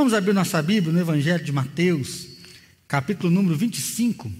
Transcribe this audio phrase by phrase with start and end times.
[0.00, 2.26] Vamos abrir nossa Bíblia no Evangelho de Mateus,
[2.88, 4.32] capítulo número 25.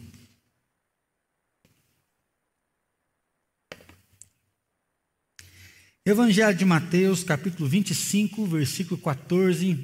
[6.03, 9.79] Evangelho de Mateus, capítulo 25, versículo 14.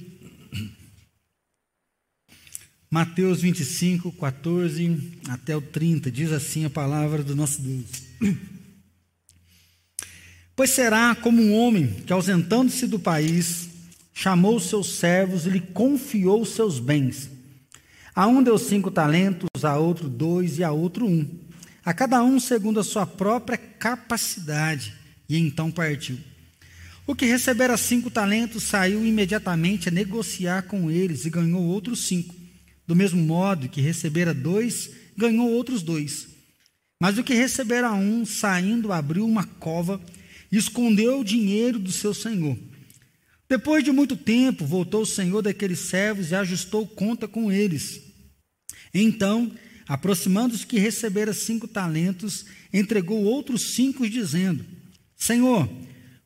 [2.90, 8.02] Mateus 25, 14 até o 30, diz assim a palavra do nosso Deus.
[10.56, 13.75] Pois será como um homem que, ausentando-se do país,
[14.18, 17.28] chamou seus servos e lhe confiou seus bens.
[18.14, 21.28] A um deu cinco talentos, a outro dois e a outro um,
[21.84, 24.94] a cada um segundo a sua própria capacidade,
[25.28, 26.18] e então partiu.
[27.06, 32.34] O que recebera cinco talentos saiu imediatamente a negociar com eles e ganhou outros cinco.
[32.86, 36.26] Do mesmo modo que recebera dois, ganhou outros dois.
[36.98, 40.00] Mas o que recebera um, saindo, abriu uma cova
[40.50, 42.56] e escondeu o dinheiro do seu senhor.
[43.48, 48.00] Depois de muito tempo, voltou o senhor daqueles servos e ajustou conta com eles.
[48.92, 49.52] Então,
[49.86, 54.64] aproximando-se que recebera cinco talentos, entregou outros cinco, dizendo:
[55.14, 55.68] Senhor,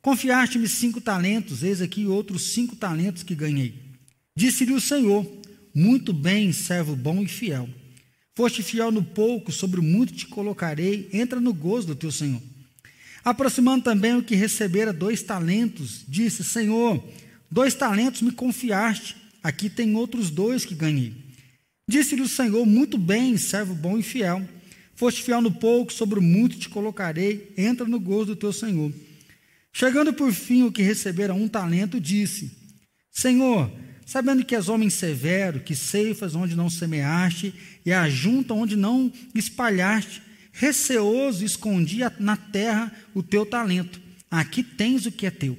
[0.00, 3.74] confiaste-me cinco talentos, eis aqui outros cinco talentos que ganhei.
[4.34, 5.26] Disse-lhe o Senhor:
[5.74, 7.68] Muito bem, servo bom e fiel.
[8.34, 12.40] Foste fiel no pouco, sobre o muito te colocarei, entra no gozo do teu Senhor.
[13.24, 17.02] Aproximando também o que recebera dois talentos, disse: Senhor,
[17.50, 21.14] dois talentos me confiaste, aqui tem outros dois que ganhei.
[21.86, 24.46] Disse-lhe o Senhor: Muito bem, servo bom e fiel.
[24.94, 28.92] Foste fiel no pouco, sobre o muito te colocarei, entra no gozo do teu Senhor.
[29.72, 32.50] Chegando por fim o que recebera um talento, disse:
[33.10, 33.70] Senhor,
[34.06, 37.54] sabendo que és homem severo, que ceifas onde não semeaste
[37.84, 44.00] e ajunta onde não espalhaste, receoso, escondia na terra o teu talento.
[44.30, 45.58] Aqui tens o que é teu.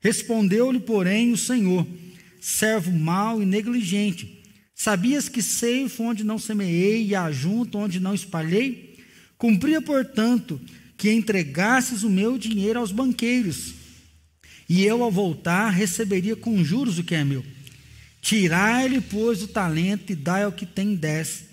[0.00, 1.86] Respondeu-lhe, porém, o Senhor:
[2.40, 4.42] servo mau e negligente.
[4.74, 8.98] Sabias que ceifo onde não semeei e ajunto onde não espalhei?
[9.38, 10.60] Cumpria, portanto,
[10.96, 13.74] que entregasses o meu dinheiro aos banqueiros,
[14.68, 17.44] e eu, ao voltar, receberia com juros o que é meu.
[18.20, 21.51] Tirai-lhe, pois, o talento e dai ao que tem dez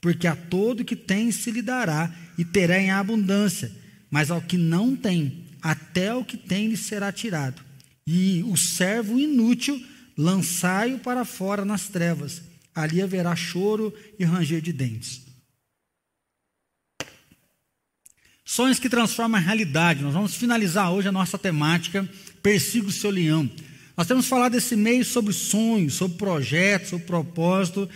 [0.00, 3.70] porque a todo que tem se lhe dará e terá em abundância,
[4.10, 7.62] mas ao que não tem, até o que tem lhe será tirado.
[8.06, 9.82] E o servo inútil,
[10.16, 12.42] lançai-o para fora nas trevas,
[12.74, 15.22] ali haverá choro e ranger de dentes.
[18.44, 20.02] Sonhos que transformam a realidade.
[20.02, 22.08] Nós vamos finalizar hoje a nossa temática
[22.42, 23.50] Persiga o seu leão.
[23.96, 27.88] Nós temos falado esse mês sobre sonhos, sobre projetos, sobre propósito.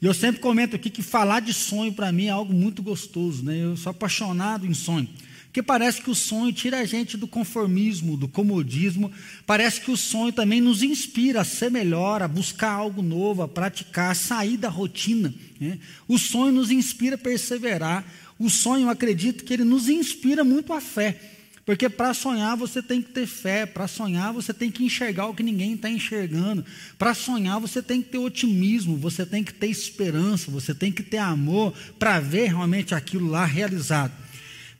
[0.00, 3.44] E eu sempre comento aqui que falar de sonho para mim é algo muito gostoso,
[3.44, 3.62] né?
[3.62, 5.08] Eu sou apaixonado em sonho.
[5.44, 9.10] Porque parece que o sonho tira a gente do conformismo, do comodismo.
[9.44, 13.48] Parece que o sonho também nos inspira a ser melhor, a buscar algo novo, a
[13.48, 15.34] praticar, a sair da rotina.
[15.58, 15.80] Né?
[16.06, 18.04] O sonho nos inspira a perseverar.
[18.38, 21.20] O sonho, acredito que ele nos inspira muito a fé.
[21.70, 25.34] Porque para sonhar você tem que ter fé, para sonhar você tem que enxergar o
[25.36, 26.64] que ninguém está enxergando,
[26.98, 31.00] para sonhar você tem que ter otimismo, você tem que ter esperança, você tem que
[31.00, 34.12] ter amor para ver realmente aquilo lá realizado.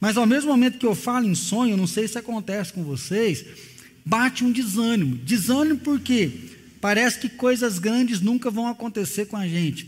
[0.00, 3.44] Mas ao mesmo momento que eu falo em sonho, não sei se acontece com vocês,
[4.04, 5.14] bate um desânimo.
[5.14, 6.32] Desânimo porque
[6.80, 9.86] parece que coisas grandes nunca vão acontecer com a gente.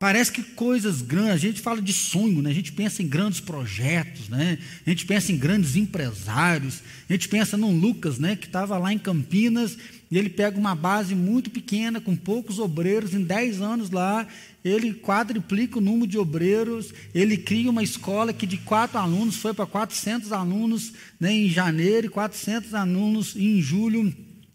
[0.00, 2.50] Parece que coisas grandes, a gente fala de sonho, né?
[2.50, 4.56] a gente pensa em grandes projetos, né?
[4.86, 8.36] a gente pensa em grandes empresários, a gente pensa num Lucas né?
[8.36, 9.76] que estava lá em Campinas
[10.08, 14.24] e ele pega uma base muito pequena, com poucos obreiros, em 10 anos lá,
[14.64, 19.52] ele quadriplica o número de obreiros, ele cria uma escola que de quatro alunos foi
[19.52, 21.32] para 400 alunos né?
[21.32, 24.14] em janeiro e 400 alunos em julho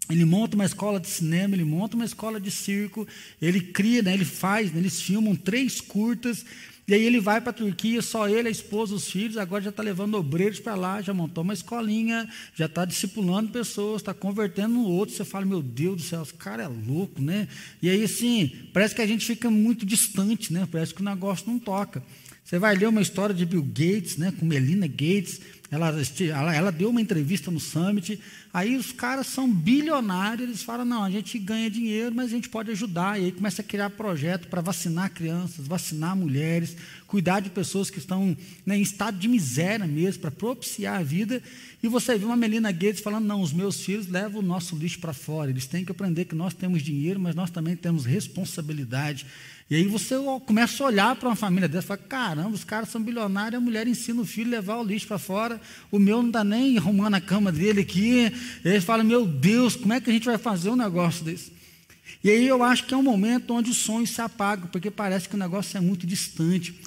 [0.09, 3.07] ele monta uma escola de cinema, ele monta uma escola de circo,
[3.41, 6.45] ele cria, né, ele faz, né, eles filmam três curtas,
[6.85, 9.69] e aí ele vai para a Turquia, só ele, a esposa, os filhos, agora já
[9.69, 14.73] está levando obreiros para lá, já montou uma escolinha, já está discipulando pessoas, está convertendo
[14.73, 15.15] no outro.
[15.15, 17.47] Você fala, meu Deus do céu, esse cara é louco, né?
[17.81, 20.67] E aí, assim, parece que a gente fica muito distante, né?
[20.69, 22.03] Parece que o negócio não toca.
[22.44, 25.39] Você vai ler uma história de Bill Gates, né, com Melina Gates,
[25.73, 25.91] ela,
[26.29, 28.19] ela, ela, deu uma entrevista no Summit,
[28.53, 32.47] aí os caras são bilionários, eles falam, não, a gente ganha dinheiro, mas a gente
[32.47, 36.77] pode ajudar, e aí começa a criar projeto para vacinar crianças, vacinar mulheres,
[37.07, 41.41] cuidar de pessoas que estão né, em estado de miséria mesmo, para propiciar a vida,
[41.81, 44.99] e você vê uma Melina Gates falando, não, os meus filhos levam o nosso lixo
[44.99, 49.25] para fora, eles têm que aprender que nós temos dinheiro, mas nós também temos responsabilidade,
[49.73, 50.13] e aí você
[50.45, 53.59] começa a olhar para uma família dessa e fala, caramba, os caras são bilionários, a
[53.59, 55.59] mulher ensina o filho a levar o lixo para fora,
[55.89, 58.31] o meu não está nem arrumando a cama dele aqui.
[58.63, 61.51] E ele fala, meu Deus, como é que a gente vai fazer um negócio desse?
[62.23, 65.27] E aí eu acho que é um momento onde os sonhos se apagam, porque parece
[65.27, 66.79] que o negócio é muito distante.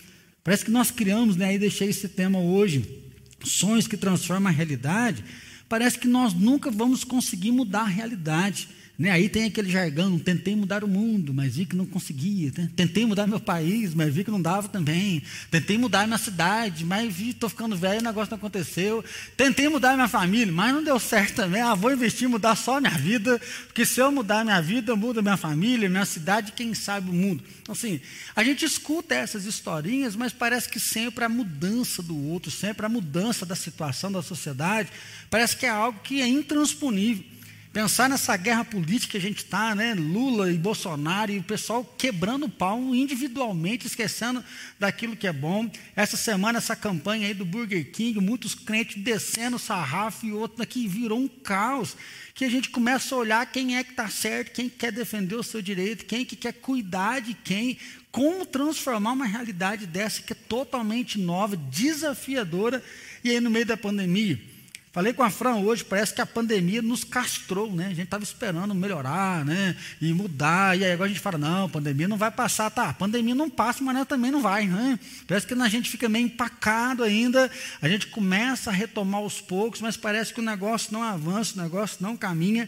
[0.45, 1.47] Parece que nós criamos, né?
[1.47, 3.03] Aí deixei esse tema hoje,
[3.43, 5.25] sonhos que transformam a realidade.
[5.69, 8.69] Parece que nós nunca vamos conseguir mudar a realidade.
[8.99, 9.11] Né?
[9.11, 12.51] Aí tem aquele jargão, tentei mudar o mundo, mas vi que não conseguia.
[12.57, 12.71] Né?
[12.75, 15.23] Tentei mudar meu país, mas vi que não dava também.
[15.51, 19.05] Tentei mudar minha cidade, mas vi, estou ficando velho, o negócio não aconteceu.
[19.37, 21.61] Tentei mudar minha família, mas não deu certo também.
[21.61, 25.37] Ah, vou investir mudar só minha vida, porque se eu mudar minha vida, muda minha
[25.37, 27.45] família, minha cidade, quem sabe o mundo.
[27.61, 28.01] Então, assim,
[28.35, 32.89] a gente escuta essas historinhas, mas parece que sempre a mudança do outro, sempre a
[32.89, 34.89] mudança da situação da sociedade,
[35.29, 37.36] parece que é algo que é intransponível.
[37.77, 39.93] Pensar nessa guerra política que a gente está, né?
[39.93, 44.43] Lula e Bolsonaro e o pessoal quebrando o pau individualmente, esquecendo
[44.79, 45.71] daquilo que é bom.
[45.95, 50.63] Essa semana, essa campanha aí do Burger King, muitos crentes descendo o sarrafo e outro
[50.63, 51.95] aqui virou um caos.
[52.35, 55.43] Que a gente começa a olhar quem é que está certo, quem quer defender o
[55.43, 57.77] seu direito, quem que quer cuidar de quem,
[58.11, 62.83] como transformar uma realidade dessa que é totalmente nova, desafiadora,
[63.23, 64.56] e aí no meio da pandemia.
[64.97, 67.85] Falei com a Fran hoje, parece que a pandemia nos castrou, né?
[67.85, 69.77] A gente estava esperando melhorar, né?
[70.01, 70.75] E mudar.
[70.75, 72.71] E aí agora a gente fala, não, a pandemia não vai passar.
[72.71, 74.99] Tá, a pandemia não passa, mas ela também não vai, né?
[75.29, 77.51] Parece que a gente fica meio empacado ainda.
[77.83, 81.63] A gente começa a retomar aos poucos, mas parece que o negócio não avança, o
[81.63, 82.67] negócio não caminha.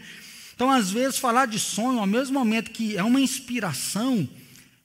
[0.54, 4.28] Então, às vezes, falar de sonho, ao mesmo momento que é uma inspiração,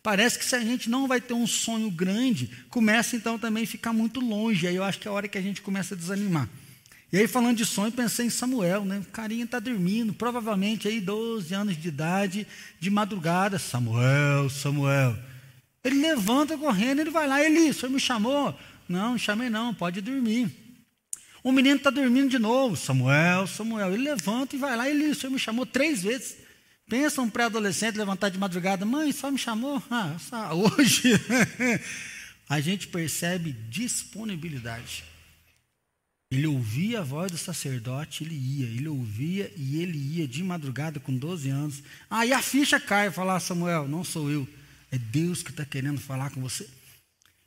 [0.02, 3.68] Parece que se a gente não vai ter um sonho grande, começa então também a
[3.68, 4.68] ficar muito longe.
[4.68, 6.50] Aí eu acho que é a hora que a gente começa a desanimar.
[7.14, 8.98] E aí, falando de sonho, pensei em Samuel, né?
[8.98, 12.48] O carinha está dormindo, provavelmente aí 12 anos de idade,
[12.80, 13.60] de madrugada.
[13.60, 15.16] Samuel, Samuel.
[15.84, 18.58] Ele levanta correndo, ele vai lá, Eli, o senhor me chamou?
[18.90, 20.50] Não, não chamei não, pode dormir.
[21.44, 23.94] O menino está dormindo de novo, Samuel, Samuel.
[23.94, 26.38] Ele levanta e vai lá, Eli, o senhor me chamou três vezes.
[26.90, 29.84] Pensa um pré-adolescente levantar de madrugada, mãe, só me chamou?
[29.88, 31.12] Ah, só hoje.
[32.50, 35.13] a gente percebe disponibilidade.
[36.34, 41.00] Ele ouvia a voz do sacerdote, ele ia, ele ouvia e ele ia de madrugada
[41.00, 41.84] com 12 anos.
[42.10, 44.48] Aí a ficha cai, falar Samuel, não sou eu,
[44.92, 46.68] é Deus que está querendo falar com você.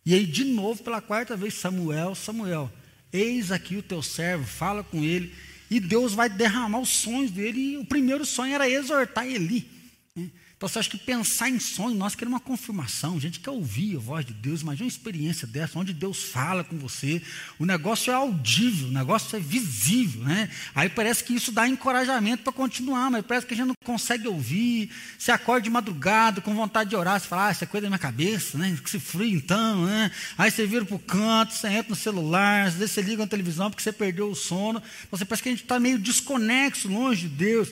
[0.05, 2.73] E aí de novo pela quarta vez, Samuel, Samuel,
[3.13, 5.35] eis aqui o teu servo, fala com ele,
[5.69, 7.73] e Deus vai derramar os sonhos dele.
[7.73, 9.69] E o primeiro sonho era exortar Eli.
[10.15, 10.31] Né?
[10.57, 13.97] Então você acha que pensar em sonho, nós queremos uma confirmação, a gente quer ouvir
[13.97, 17.21] a voz de Deus, imagina uma experiência dessa, onde Deus fala com você,
[17.59, 20.49] o negócio é audível, o negócio é visível, né?
[20.75, 24.27] Aí parece que isso dá encorajamento para continuar, mas parece que a gente não consegue
[24.29, 27.83] ouvir, você acorda de madrugada com vontade de orar, você fala, ah, isso é coisa
[27.83, 28.79] da minha cabeça, né?
[28.83, 30.11] Que se frio então, né?
[30.39, 33.27] Aí você vira para o canto, você entra no celular, às vezes você liga a
[33.27, 37.29] televisão porque você perdeu o sono, você parece que a gente está meio desconexo, longe
[37.29, 37.69] de Deus.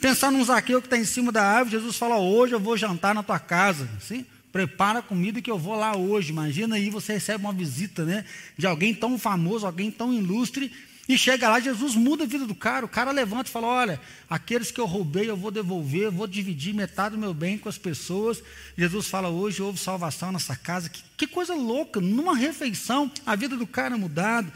[0.00, 3.14] Pensar num Zaqueu que está em cima da árvore, Jesus fala: Hoje eu vou jantar
[3.14, 3.88] na tua casa.
[3.96, 6.30] Assim, prepara a comida que eu vou lá hoje.
[6.30, 8.24] Imagina aí você recebe uma visita né,
[8.56, 10.72] de alguém tão famoso, alguém tão ilustre,
[11.08, 12.84] e chega lá, Jesus muda a vida do cara.
[12.84, 16.74] O cara levanta e fala: Olha, aqueles que eu roubei eu vou devolver, vou dividir
[16.74, 18.42] metade do meu bem com as pessoas.
[18.76, 20.90] Jesus fala: Hoje houve salvação nessa casa.
[20.90, 24.52] Que, que coisa louca, numa refeição, a vida do cara é mudada.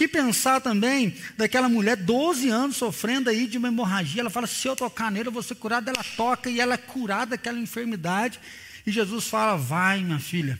[0.00, 4.22] Que pensar também daquela mulher, 12 anos sofrendo aí de uma hemorragia.
[4.22, 5.90] Ela fala: se eu tocar nele, eu vou ser curada.
[5.90, 8.40] Ela toca e ela é curada daquela enfermidade.
[8.86, 10.58] E Jesus fala: vai, minha filha.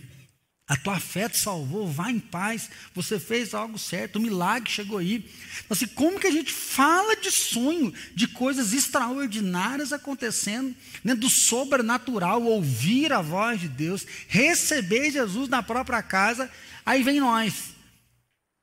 [0.69, 4.99] A tua fé te salvou, vai em paz, você fez algo certo, o milagre chegou
[4.99, 5.25] aí.
[5.71, 12.43] Assim, como que a gente fala de sonho, de coisas extraordinárias acontecendo, né, do sobrenatural,
[12.43, 16.49] ouvir a voz de Deus, receber Jesus na própria casa,
[16.85, 17.80] aí vem nós,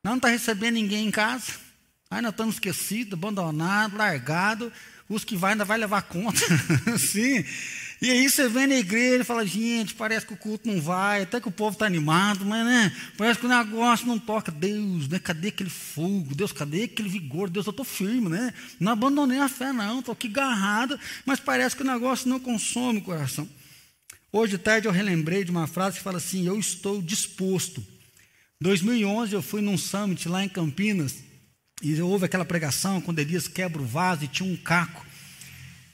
[0.04, 1.54] não está recebendo ninguém em casa.
[2.10, 4.72] Aí nós estamos esquecidos, abandonados, largados.
[5.10, 6.40] Os que vai ainda vai levar conta.
[6.98, 7.44] Sim.
[8.02, 11.24] E aí você vem na igreja e fala, gente, parece que o culto não vai,
[11.24, 14.52] até que o povo está animado, mas né, parece que o negócio não toca.
[14.52, 16.36] Deus, né, cadê aquele fogo?
[16.36, 17.50] Deus, cadê aquele vigor?
[17.50, 18.54] Deus, eu estou firme, né?
[18.80, 23.00] Não abandonei a fé, não, estou aqui agarrado, mas parece que o negócio não consome
[23.00, 23.50] o coração.
[24.32, 27.84] Hoje de tarde eu relembrei de uma frase que fala assim: Eu estou disposto
[28.60, 31.24] 2011 eu fui num summit lá em Campinas
[31.82, 35.06] e houve aquela pregação quando Elias quebra o vaso e tinha um caco.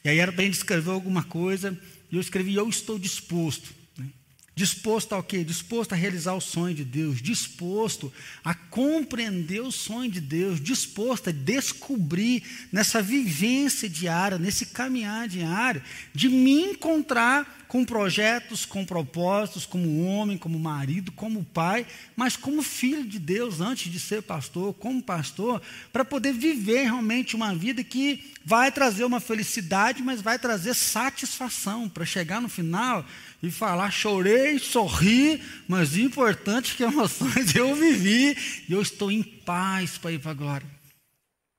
[0.03, 1.77] E aí era para gente escrever alguma coisa
[2.09, 3.73] e eu escrevi: Eu estou disposto.
[3.97, 4.07] Né?
[4.55, 5.43] Disposto ao quê?
[5.43, 8.13] Disposto a realizar o sonho de Deus, disposto
[8.45, 15.83] a compreender o sonho de Deus, disposto a descobrir nessa vivência diária, nesse caminhar diário,
[16.13, 22.61] de me encontrar com projetos, com propósitos, como homem, como marido, como pai, mas como
[22.61, 25.59] filho de Deus antes de ser pastor, como pastor,
[25.91, 31.89] para poder viver realmente uma vida que vai trazer uma felicidade, mas vai trazer satisfação,
[31.89, 33.03] para chegar no final
[33.41, 38.37] e falar: chorei, sorri, mas o importante é que emoções eu vivi
[38.69, 40.72] e eu estou em paz para ir para a glória.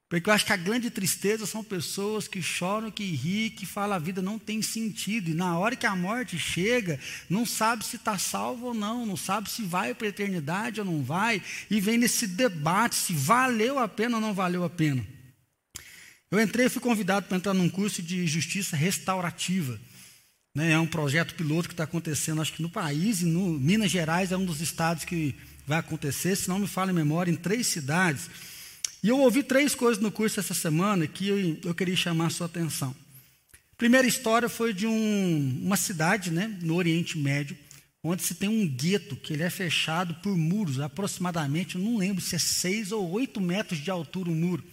[0.08, 3.96] Porque eu acho que a grande tristeza são pessoas que choram, que riem, que falam
[3.96, 5.30] a vida não tem sentido.
[5.30, 9.16] E na hora que a morte chega, não sabe se está salvo ou não, não
[9.16, 11.42] sabe se vai para a eternidade ou não vai.
[11.70, 15.04] E vem nesse debate se valeu a pena ou não valeu a pena.
[16.30, 19.80] Eu entrei e fui convidado para entrar num curso de justiça restaurativa.
[20.54, 20.72] Né?
[20.72, 24.32] É um projeto piloto que está acontecendo, acho que no país, e no Minas Gerais
[24.32, 25.34] é um dos estados que
[25.66, 28.28] vai acontecer, se não me falo em memória, em três cidades.
[29.04, 32.30] E eu ouvi três coisas no curso essa semana que eu, eu queria chamar a
[32.30, 32.96] sua atenção.
[33.52, 37.54] A primeira história foi de um, uma cidade né, no Oriente Médio,
[38.02, 42.34] onde se tem um gueto que ele é fechado por muros, aproximadamente, não lembro se
[42.34, 44.64] é seis ou oito metros de altura o muro.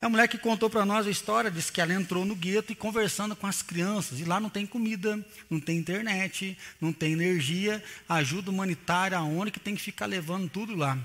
[0.00, 2.70] É a mulher que contou para nós a história, disse que ela entrou no gueto
[2.70, 5.18] e conversando com as crianças, e lá não tem comida,
[5.50, 10.48] não tem internet, não tem energia, ajuda humanitária, a ONU que tem que ficar levando
[10.48, 10.96] tudo lá.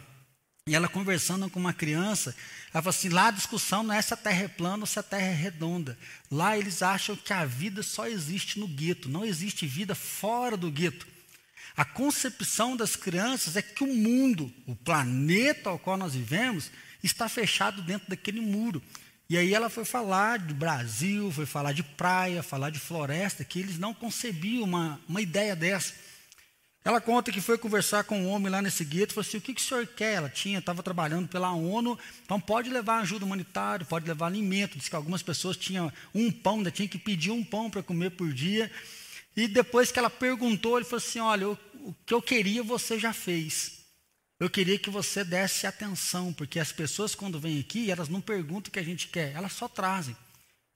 [0.66, 2.34] E ela conversando com uma criança,
[2.74, 4.98] ela falou assim: lá a discussão não é se a terra é plana ou se
[4.98, 5.98] a terra é redonda.
[6.32, 10.72] Lá eles acham que a vida só existe no gueto, não existe vida fora do
[10.72, 11.06] gueto.
[11.76, 16.72] A concepção das crianças é que o mundo, o planeta ao qual nós vivemos,
[17.04, 18.82] está fechado dentro daquele muro.
[19.30, 23.60] E aí ela foi falar do Brasil, foi falar de praia, falar de floresta, que
[23.60, 25.94] eles não concebiam uma, uma ideia dessa.
[26.86, 29.54] Ela conta que foi conversar com um homem lá nesse gueto falou assim: o que,
[29.54, 30.16] que o senhor quer?
[30.16, 34.78] Ela tinha, estava trabalhando pela ONU, então pode levar ajuda humanitária, pode levar alimento.
[34.78, 38.12] Diz que algumas pessoas tinham um pão, ainda tinha que pedir um pão para comer
[38.12, 38.70] por dia.
[39.36, 43.14] E depois que ela perguntou, ele falou assim: olha, o que eu queria você já
[43.14, 43.84] fez.
[44.38, 48.70] Eu queria que você desse atenção, porque as pessoas, quando vêm aqui, elas não perguntam
[48.70, 50.18] o que a gente quer, elas só trazem.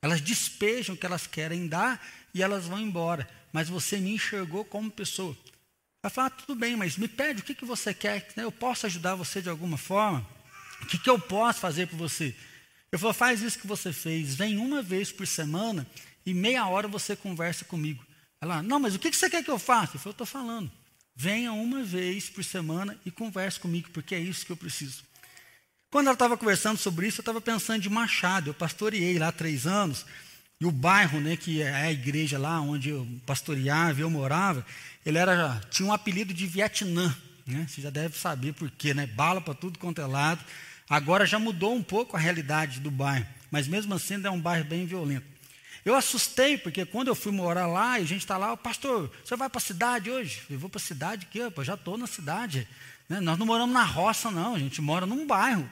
[0.01, 2.01] Elas despejam o que elas querem dar
[2.33, 3.27] e elas vão embora.
[3.51, 5.35] Mas você me enxergou como pessoa.
[6.07, 8.45] Ela fala, ah, tudo bem, mas me pede o que, que você quer, né?
[8.45, 10.25] eu posso ajudar você de alguma forma?
[10.81, 12.33] O que, que eu posso fazer por você?
[12.89, 15.85] Eu falo, faz isso que você fez, vem uma vez por semana
[16.25, 18.05] e meia hora você conversa comigo.
[18.39, 19.97] Ela, não, mas o que, que você quer que eu faça?
[19.97, 20.71] Eu falo, estou falando.
[21.13, 25.03] Venha uma vez por semana e converse comigo, porque é isso que eu preciso.
[25.89, 28.51] Quando ela estava conversando sobre isso, eu estava pensando de Machado.
[28.51, 30.05] Eu pastoreei lá três anos,
[30.59, 34.65] e o bairro, né, que é a igreja lá onde eu pastoreava, eu morava,
[35.05, 37.15] ele era, tinha um apelido de Vietnã.
[37.45, 37.65] Né?
[37.69, 39.05] Você já deve saber por quê, né?
[39.05, 40.43] Bala para tudo quanto é lado.
[40.89, 44.39] Agora já mudou um pouco a realidade do bairro, mas mesmo assim ainda é um
[44.39, 45.25] bairro bem violento.
[45.85, 49.35] Eu assustei, porque quando eu fui morar lá, e a gente está lá, pastor, você
[49.37, 50.41] vai para a cidade hoje?
[50.49, 52.67] Eu vou para a cidade aqui, eu já estou na cidade.
[53.07, 53.21] Né?
[53.21, 55.69] Nós não moramos na roça, não, a gente mora num bairro.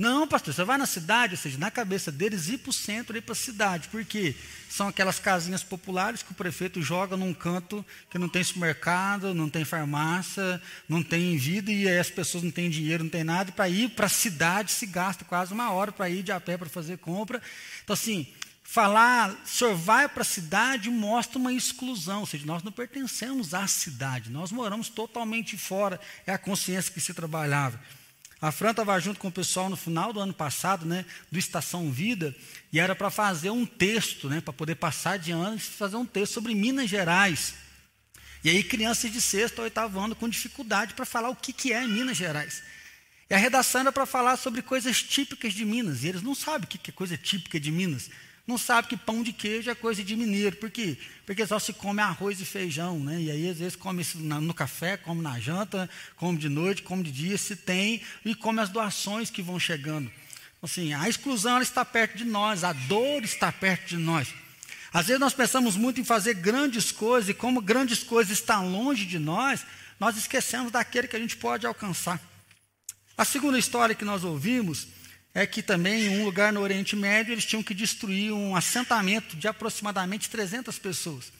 [0.00, 3.16] Não, pastor, você vai na cidade, ou seja, na cabeça deles, ir para o centro,
[3.16, 3.88] ir para a cidade.
[3.88, 4.36] Por quê?
[4.70, 9.50] São aquelas casinhas populares que o prefeito joga num canto que não tem supermercado, não
[9.50, 13.50] tem farmácia, não tem vida, e aí as pessoas não têm dinheiro, não tem nada.
[13.50, 16.56] Para ir para a cidade se gasta quase uma hora para ir de a pé
[16.56, 17.42] para fazer compra.
[17.82, 18.24] Então, assim,
[18.62, 23.52] falar, o senhor vai para a cidade mostra uma exclusão, ou seja, nós não pertencemos
[23.52, 27.80] à cidade, nós moramos totalmente fora, é a consciência que se trabalhava.
[28.40, 31.90] A Fran estava junto com o pessoal no final do ano passado, né, do Estação
[31.90, 32.34] Vida,
[32.72, 36.06] e era para fazer um texto, né, para poder passar de ano e fazer um
[36.06, 37.54] texto sobre Minas Gerais.
[38.44, 41.72] E aí crianças de sexto ou oitavo ano com dificuldade para falar o que, que
[41.72, 42.62] é Minas Gerais.
[43.28, 46.64] E a redação era para falar sobre coisas típicas de Minas, e eles não sabem
[46.64, 48.08] o que, que é coisa típica de Minas
[48.48, 50.56] não sabe que pão de queijo é coisa de mineiro.
[50.56, 50.96] Por quê?
[51.26, 53.20] Porque só se come arroz e feijão, né?
[53.20, 57.12] E aí, às vezes, come no café, come na janta, come de noite, come de
[57.12, 60.10] dia, se tem, e come as doações que vão chegando.
[60.62, 64.32] Assim, a exclusão está perto de nós, a dor está perto de nós.
[64.94, 69.04] Às vezes nós pensamos muito em fazer grandes coisas, e como grandes coisas estão longe
[69.04, 69.62] de nós,
[70.00, 72.18] nós esquecemos daquele que a gente pode alcançar.
[73.14, 74.88] A segunda história que nós ouvimos
[75.38, 79.36] é que também em um lugar no Oriente Médio eles tinham que destruir um assentamento
[79.36, 81.32] de aproximadamente 300 pessoas.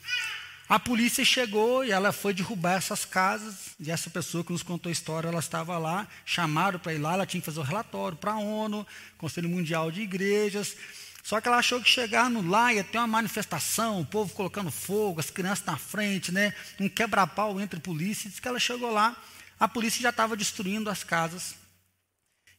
[0.69, 4.89] A polícia chegou e ela foi derrubar essas casas, e essa pessoa que nos contou
[4.89, 7.67] a história, ela estava lá, chamaram para ir lá, ela tinha que fazer o um
[7.67, 8.87] relatório para a ONU,
[9.17, 10.77] Conselho Mundial de Igrejas,
[11.25, 15.19] só que ela achou que chegando lá ia ter uma manifestação, o povo colocando fogo,
[15.19, 19.17] as crianças na frente, né, um quebra-pau entre polícia, e disse que ela chegou lá,
[19.59, 21.57] a polícia já estava destruindo as casas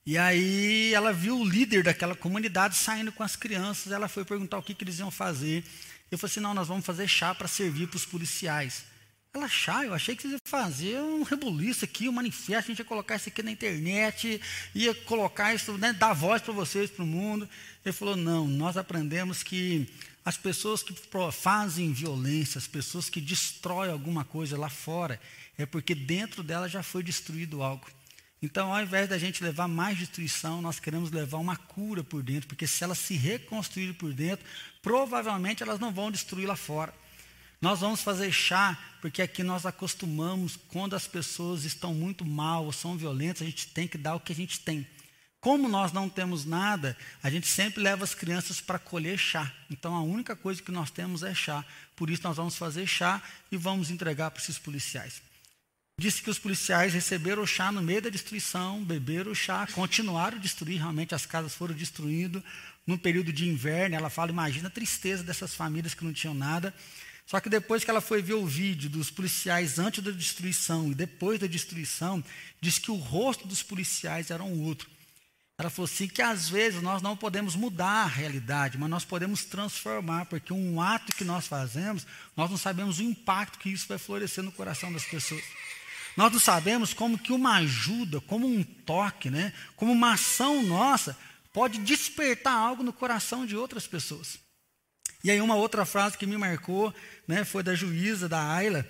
[0.10, 4.58] e aí ela viu o líder daquela comunidade saindo com as crianças, ela foi perguntar
[4.58, 5.64] o que, que eles iam fazer.
[6.10, 8.86] Eu falei assim: não, nós vamos fazer chá para servir para os policiais.
[9.32, 12.80] Ela, chá, eu achei que vocês iam fazer um rebuliço aqui, um manifesto, a gente
[12.80, 14.42] ia colocar isso aqui na internet,
[14.74, 17.48] ia colocar isso, né, dar voz para vocês, para o mundo.
[17.86, 19.88] Ele falou: não, nós aprendemos que
[20.26, 20.96] as pessoas que
[21.32, 25.22] fazem violência, as pessoas que destroem alguma coisa lá fora,
[25.56, 27.86] é porque dentro dela já foi destruído algo.
[28.42, 32.48] Então, ao invés da gente levar mais destruição, nós queremos levar uma cura por dentro,
[32.48, 34.46] porque se elas se reconstruírem por dentro,
[34.82, 36.94] provavelmente elas não vão destruir lá fora.
[37.62, 42.72] Nós vamos fazer chá, porque aqui nós acostumamos, quando as pessoas estão muito mal ou
[42.72, 44.88] são violentas, a gente tem que dar o que a gente tem.
[45.42, 49.52] Como nós não temos nada, a gente sempre leva as crianças para colher chá.
[49.70, 51.64] Então a única coisa que nós temos é chá.
[51.96, 55.22] Por isso nós vamos fazer chá e vamos entregar para esses policiais.
[56.00, 60.38] Disse que os policiais receberam o chá no meio da destruição, beberam o chá, continuaram
[60.38, 62.42] a destruir, realmente as casas foram destruídas.
[62.88, 66.74] No período de inverno, ela fala: imagina a tristeza dessas famílias que não tinham nada.
[67.26, 70.96] Só que depois que ela foi ver o vídeo dos policiais antes da destruição e
[70.96, 72.24] depois da destruição,
[72.62, 74.90] diz que o rosto dos policiais era um outro.
[75.58, 79.44] Ela falou assim que às vezes nós não podemos mudar a realidade, mas nós podemos
[79.44, 83.98] transformar, porque um ato que nós fazemos, nós não sabemos o impacto que isso vai
[83.98, 85.44] florescer no coração das pessoas.
[86.20, 91.18] Nós não sabemos como que uma ajuda, como um toque, né, como uma ação nossa,
[91.54, 94.38] pode despertar algo no coração de outras pessoas.
[95.24, 96.94] E aí uma outra frase que me marcou,
[97.26, 98.86] né, foi da juíza, da Ayla.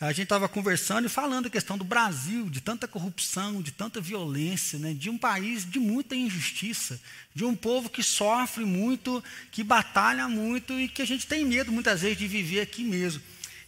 [0.00, 4.00] A gente estava conversando e falando a questão do Brasil, de tanta corrupção, de tanta
[4.00, 7.00] violência, né, de um país de muita injustiça,
[7.32, 11.70] de um povo que sofre muito, que batalha muito e que a gente tem medo
[11.70, 13.22] muitas vezes de viver aqui mesmo.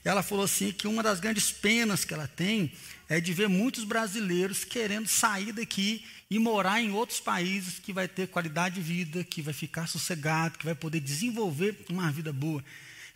[0.07, 2.71] Ela falou assim que uma das grandes penas que ela tem
[3.09, 8.07] é de ver muitos brasileiros querendo sair daqui e morar em outros países que vai
[8.07, 12.65] ter qualidade de vida, que vai ficar sossegado, que vai poder desenvolver uma vida boa.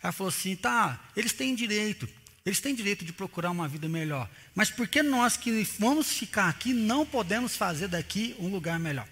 [0.03, 2.09] Ela falou assim: tá, eles têm direito,
[2.45, 6.49] eles têm direito de procurar uma vida melhor, mas por que nós que vamos ficar
[6.49, 9.07] aqui não podemos fazer daqui um lugar melhor?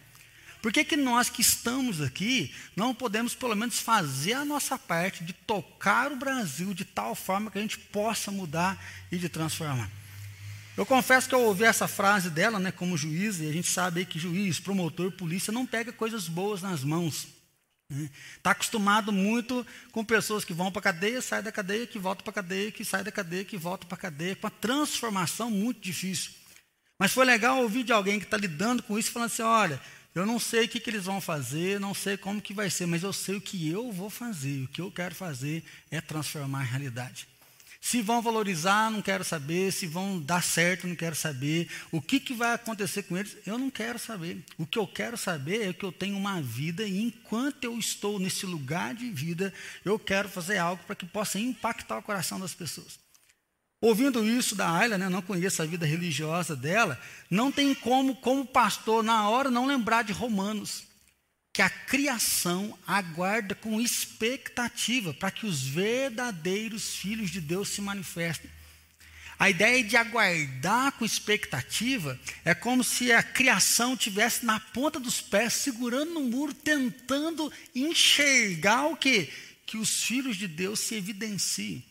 [0.62, 5.24] Por que, que nós que estamos aqui não podemos, pelo menos, fazer a nossa parte
[5.24, 8.78] de tocar o Brasil de tal forma que a gente possa mudar
[9.12, 9.90] e de transformar?
[10.76, 14.06] Eu confesso que eu ouvi essa frase dela, né, como juiz, e a gente sabe
[14.06, 17.28] que juiz, promotor, polícia não pega coisas boas nas mãos.
[17.90, 18.10] Está né?
[18.44, 22.24] Tá acostumado muito com pessoas que vão para a cadeia, saem da cadeia, que voltam
[22.24, 25.50] para a cadeia, que saem da cadeia, que voltam para a cadeia, com uma transformação
[25.50, 26.32] muito difícil.
[27.00, 29.82] Mas foi legal ouvir de alguém que está lidando com isso, falando assim: olha,
[30.16, 32.86] eu não sei o que, que eles vão fazer, não sei como que vai ser,
[32.86, 34.64] mas eu sei o que eu vou fazer.
[34.64, 37.28] O que eu quero fazer é transformar a realidade.
[37.82, 39.72] Se vão valorizar, não quero saber.
[39.72, 41.70] Se vão dar certo, não quero saber.
[41.92, 44.44] O que, que vai acontecer com eles, eu não quero saber.
[44.58, 48.20] O que eu quero saber é que eu tenho uma vida e enquanto eu estou
[48.20, 49.54] nesse lugar de vida,
[49.86, 53.00] eu quero fazer algo para que possa impactar o coração das pessoas.
[53.82, 58.46] Ouvindo isso da Ayla, né, não conheço a vida religiosa dela, não tem como, como
[58.46, 60.90] pastor, na hora, não lembrar de Romanos
[61.54, 68.50] que a criação aguarda com expectativa para que os verdadeiros filhos de Deus se manifestem.
[69.38, 75.22] A ideia de aguardar com expectativa é como se a criação tivesse na ponta dos
[75.22, 79.30] pés, segurando no muro, tentando enxergar o que?
[79.66, 81.89] Que os filhos de Deus se evidenciem.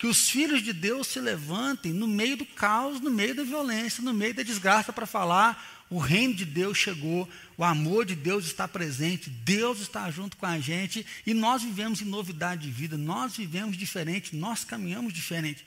[0.00, 4.02] Que os filhos de Deus se levantem no meio do caos, no meio da violência,
[4.02, 8.46] no meio da desgraça para falar o reino de Deus chegou, o amor de Deus
[8.46, 12.96] está presente, Deus está junto com a gente e nós vivemos em novidade de vida,
[12.96, 15.66] nós vivemos diferente, nós caminhamos diferente.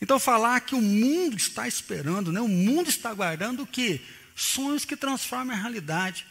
[0.00, 2.40] Então, falar que o mundo está esperando, né?
[2.40, 4.00] o mundo está aguardando o quê?
[4.34, 6.24] Sonhos que transformam a realidade.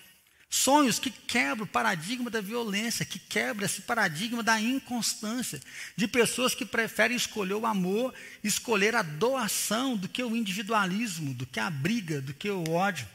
[0.49, 5.61] Sonhos que quebram o paradigma da violência, que quebram esse paradigma da inconstância,
[5.95, 11.45] de pessoas que preferem escolher o amor, escolher a doação do que o individualismo, do
[11.45, 13.07] que a briga, do que o ódio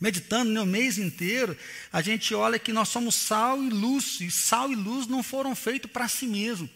[0.00, 1.56] meditando no mês inteiro,
[1.92, 5.54] a gente olha que nós somos sal e luz, e sal e luz não foram
[5.54, 6.68] feitos para si mesmo.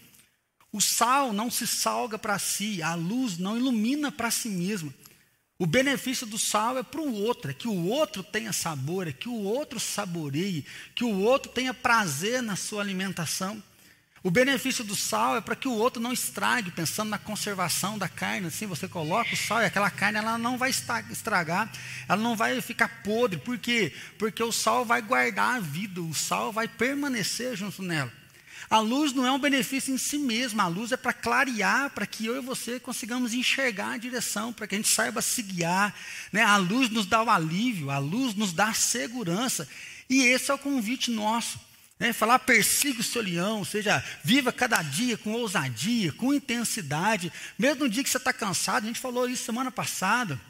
[0.73, 4.93] O sal não se salga para si, a luz não ilumina para si mesma.
[5.63, 9.13] O benefício do sal é para o outro, é que o outro tenha sabor, é
[9.13, 13.63] que o outro saboreie, que o outro tenha prazer na sua alimentação.
[14.25, 18.09] O benefício do sal é para que o outro não estrague, pensando na conservação da
[18.09, 18.49] carne.
[18.49, 21.71] Assim, você coloca o sal e aquela carne ela não vai estragar,
[22.09, 23.39] ela não vai ficar podre.
[23.39, 23.95] Por quê?
[24.19, 28.13] Porque o sal vai guardar a vida, o sal vai permanecer junto nela.
[28.73, 32.07] A luz não é um benefício em si mesma, a luz é para clarear, para
[32.07, 35.95] que eu e você consigamos enxergar a direção, para que a gente saiba se guiar.
[36.33, 36.41] Né?
[36.41, 39.69] A luz nos dá o alívio, a luz nos dá segurança.
[40.09, 41.61] E esse é o convite nosso
[42.01, 42.15] Né?
[42.15, 47.31] Falar persiga o seu leão, ou seja, viva cada dia com ousadia, com intensidade.
[47.59, 50.41] Mesmo no dia que você está cansado, a gente falou isso semana passada.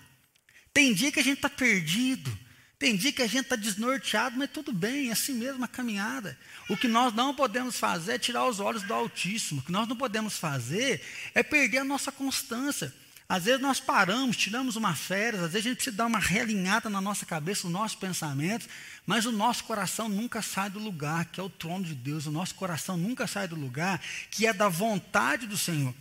[0.73, 2.39] Tem dia que a gente está perdido.
[2.83, 6.37] Tem dia que a gente está desnorteado, mas tudo bem, é assim mesmo a caminhada.
[6.69, 9.61] O que nós não podemos fazer é tirar os olhos do Altíssimo.
[9.61, 11.01] O que nós não podemos fazer
[11.33, 12.93] é perder a nossa constância.
[13.29, 16.91] Às vezes nós paramos, tiramos uma férias, às vezes a gente precisa dar uma realinhada
[16.91, 18.69] na nossa cabeça, nos nossos pensamentos,
[19.07, 22.33] mas o nosso coração nunca sai do lugar que é o trono de Deus, o
[22.33, 25.95] nosso coração nunca sai do lugar que é da vontade do Senhor.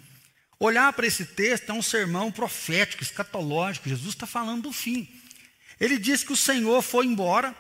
[0.60, 5.21] Olhar para esse texto é um sermão profético, escatológico, Jesus está falando do fim.
[5.82, 7.56] Ele diz que o Senhor foi embora,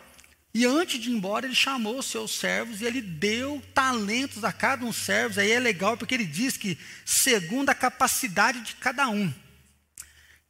[0.53, 4.53] e antes de ir embora, ele chamou os seus servos e ele deu talentos a
[4.53, 5.39] cada um servo.
[5.39, 9.33] Aí é legal porque ele diz que segundo a capacidade de cada um.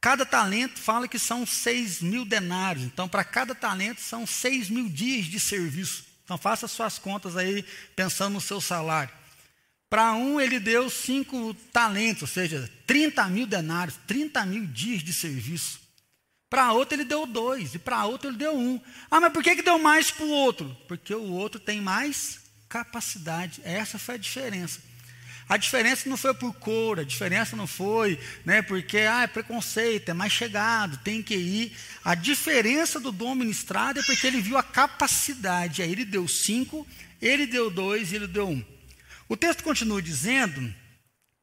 [0.02, 2.84] Cada talento fala que são seis mil denários.
[2.84, 6.04] Então, para cada talento são seis mil dias de serviço.
[6.24, 7.64] Então, faça suas contas aí,
[7.96, 9.14] pensando no seu salário.
[9.88, 15.12] Para um, ele deu cinco talentos, ou seja, 30 mil denários, 30 mil dias de
[15.12, 15.81] serviço.
[16.52, 18.78] Para outro, ele deu dois, e para outro, ele deu um.
[19.10, 20.76] Ah, mas por que, que deu mais para o outro?
[20.86, 23.62] Porque o outro tem mais capacidade.
[23.64, 24.78] Essa foi a diferença.
[25.48, 30.10] A diferença não foi por cor, a diferença não foi né, porque ah, é preconceito,
[30.10, 31.74] é mais chegado, tem que ir.
[32.04, 35.80] A diferença do dom ministrado é porque ele viu a capacidade.
[35.80, 36.86] Aí ele deu cinco,
[37.18, 38.62] ele deu dois e ele deu um.
[39.26, 40.70] O texto continua dizendo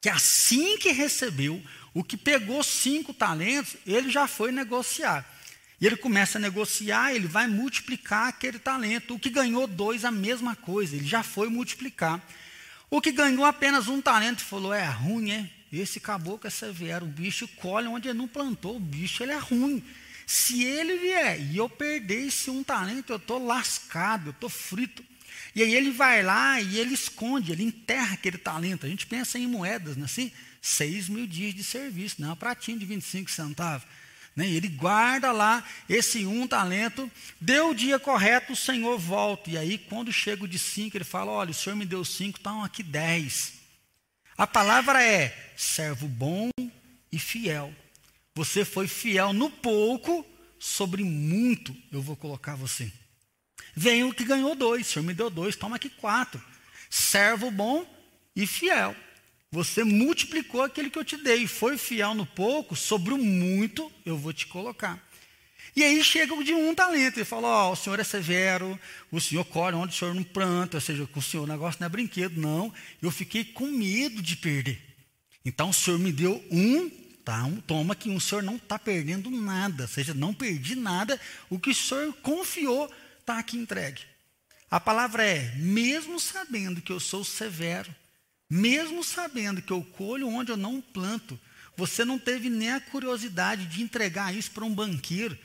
[0.01, 1.59] que assim que recebeu,
[1.93, 5.25] o que pegou cinco talentos, ele já foi negociar.
[5.81, 9.15] E ele começa a negociar, ele vai multiplicar aquele talento.
[9.15, 12.21] O que ganhou dois, a mesma coisa, ele já foi multiplicar.
[12.89, 15.49] O que ganhou apenas um talento falou: é ruim, é?
[15.71, 19.37] Esse caboclo é severo, o bicho colhe onde ele não plantou, o bicho ele é
[19.37, 19.83] ruim.
[20.25, 25.03] Se ele vier e eu perder esse um talento, eu estou lascado, eu estou frito.
[25.55, 28.85] E aí ele vai lá e ele esconde, ele enterra aquele talento.
[28.85, 30.31] A gente pensa em moedas, não é assim?
[30.61, 33.87] Seis mil dias de serviço, não é um pratinho de 25 centavos.
[34.35, 34.47] Né?
[34.47, 39.49] Ele guarda lá esse um talento, deu o dia correto, o Senhor volta.
[39.49, 42.37] E aí, quando chega o de cinco, ele fala: Olha, o Senhor me deu cinco,
[42.37, 43.53] estão aqui dez.
[44.37, 46.49] A palavra é servo bom
[47.11, 47.73] e fiel.
[48.35, 50.25] Você foi fiel no pouco,
[50.57, 52.91] sobre muito eu vou colocar você.
[53.75, 56.41] Vem o que ganhou dois, o Senhor me deu dois, toma aqui quatro.
[56.89, 57.85] Servo bom
[58.35, 58.95] e fiel.
[59.51, 64.15] Você multiplicou aquele que eu te dei, foi fiel no pouco, sobre o muito eu
[64.15, 65.03] vou te colocar.
[65.75, 68.79] E aí chega o de um talento, e fala: Ó, oh, o senhor é severo,
[69.11, 71.79] o senhor colhe onde o senhor não planta, ou seja, com o senhor o negócio
[71.79, 72.73] não é brinquedo, não.
[73.01, 74.79] Eu fiquei com medo de perder.
[75.43, 76.89] Então o senhor me deu um,
[77.23, 81.19] tá, um toma que o senhor não está perdendo nada, ou seja, não perdi nada,
[81.49, 84.01] o que o senhor confiou está aqui entregue.
[84.69, 87.93] A palavra é: mesmo sabendo que eu sou severo,
[88.49, 91.39] mesmo sabendo que eu colho onde eu não planto,
[91.77, 95.37] você não teve nem a curiosidade de entregar isso para um banqueiro,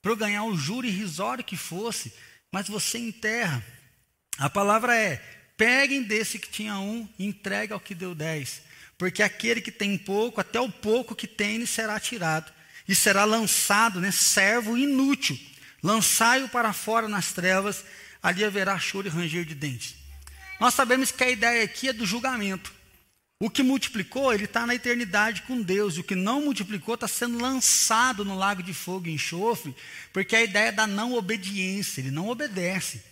[0.00, 2.12] para ganhar o juro irrisório que fosse,
[2.50, 3.62] mas você enterra.
[4.38, 5.16] A palavra é:
[5.56, 8.62] peguem desse que tinha um e entregue ao que deu dez.
[8.96, 12.52] Porque aquele que tem pouco, até o pouco que tem, lhe será tirado.
[12.86, 15.38] E será lançado, né, servo inútil.
[15.82, 17.84] Lançai-o para fora nas trevas,
[18.22, 20.01] ali haverá choro e ranger de dentes.
[20.62, 22.72] Nós sabemos que a ideia aqui é do julgamento.
[23.40, 25.98] O que multiplicou, ele está na eternidade com Deus.
[25.98, 29.74] O que não multiplicou está sendo lançado no lago de fogo e enxofre,
[30.12, 32.00] porque a ideia é da não obediência.
[32.00, 33.02] Ele não obedece.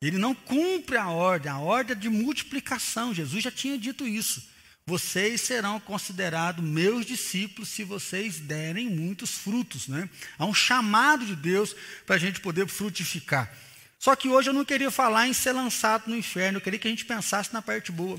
[0.00, 3.12] Ele não cumpre a ordem, a ordem de multiplicação.
[3.12, 4.48] Jesus já tinha dito isso.
[4.86, 9.86] Vocês serão considerados meus discípulos se vocês derem muitos frutos.
[9.86, 10.08] Né?
[10.38, 13.54] Há um chamado de Deus para a gente poder frutificar.
[13.98, 16.88] Só que hoje eu não queria falar em ser lançado no inferno, eu queria que
[16.88, 18.18] a gente pensasse na parte boa.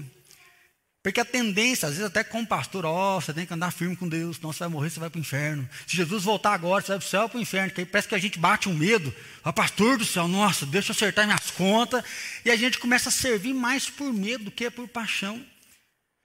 [1.08, 3.96] Porque a tendência, às vezes até como pastor, ó, oh, você tem que andar firme
[3.96, 5.70] com Deus, senão você vai morrer, você vai para o inferno.
[5.88, 7.86] Se Jesus voltar agora, você vai para o céu ou para o inferno, que aí
[7.86, 9.13] parece que a gente bate um medo.
[9.46, 12.04] Ó, pastor do céu, nossa, deixa eu acertar minhas contas.
[12.44, 15.42] E a gente começa a servir mais por medo do que por paixão.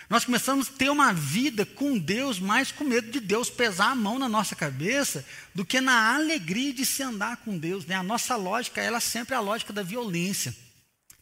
[0.08, 3.94] Nós começamos a ter uma vida com Deus, mais com medo de Deus pesar a
[3.94, 7.86] mão na nossa cabeça, do que na alegria de se andar com Deus.
[7.86, 7.94] Né?
[7.94, 10.54] A nossa lógica, ela sempre é a lógica da violência.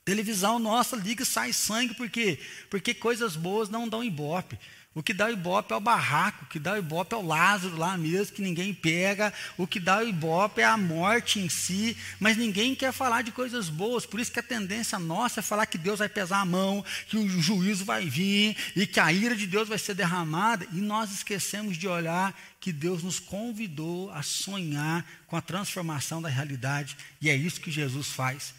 [0.05, 2.39] Televisão nossa liga e sai sangue, por quê?
[2.69, 4.59] Porque coisas boas não dão ibope.
[4.93, 7.25] O que dá o ibope é o barraco, o que dá o ibope é o
[7.25, 9.33] Lázaro lá mesmo, que ninguém pega.
[9.57, 13.31] O que dá o ibope é a morte em si, mas ninguém quer falar de
[13.31, 14.05] coisas boas.
[14.05, 17.17] Por isso que a tendência nossa é falar que Deus vai pesar a mão, que
[17.17, 20.67] o juízo vai vir e que a ira de Deus vai ser derramada.
[20.73, 26.29] E nós esquecemos de olhar que Deus nos convidou a sonhar com a transformação da
[26.29, 26.97] realidade.
[27.21, 28.53] E é isso que Jesus faz.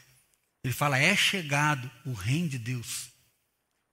[0.64, 3.11] Ele fala: é chegado o reino de Deus.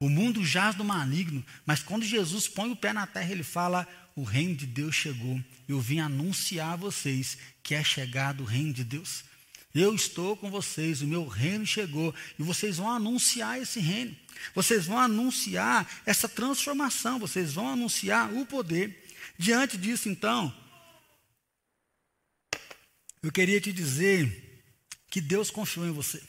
[0.00, 3.86] O mundo jaz do maligno, mas quando Jesus põe o pé na terra, ele fala:
[4.14, 5.42] o reino de Deus chegou.
[5.68, 9.24] Eu vim anunciar a vocês que é chegado o reino de Deus.
[9.74, 14.16] Eu estou com vocês, o meu reino chegou, e vocês vão anunciar esse reino.
[14.54, 19.06] Vocês vão anunciar essa transformação, vocês vão anunciar o poder.
[19.38, 20.54] Diante disso, então,
[23.22, 24.64] eu queria te dizer
[25.10, 26.22] que Deus confiou em você.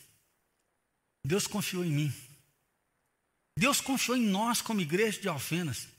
[1.26, 2.29] Deus confiou em mim.
[3.60, 5.90] Deus confiou em nós como igreja de Alfenas.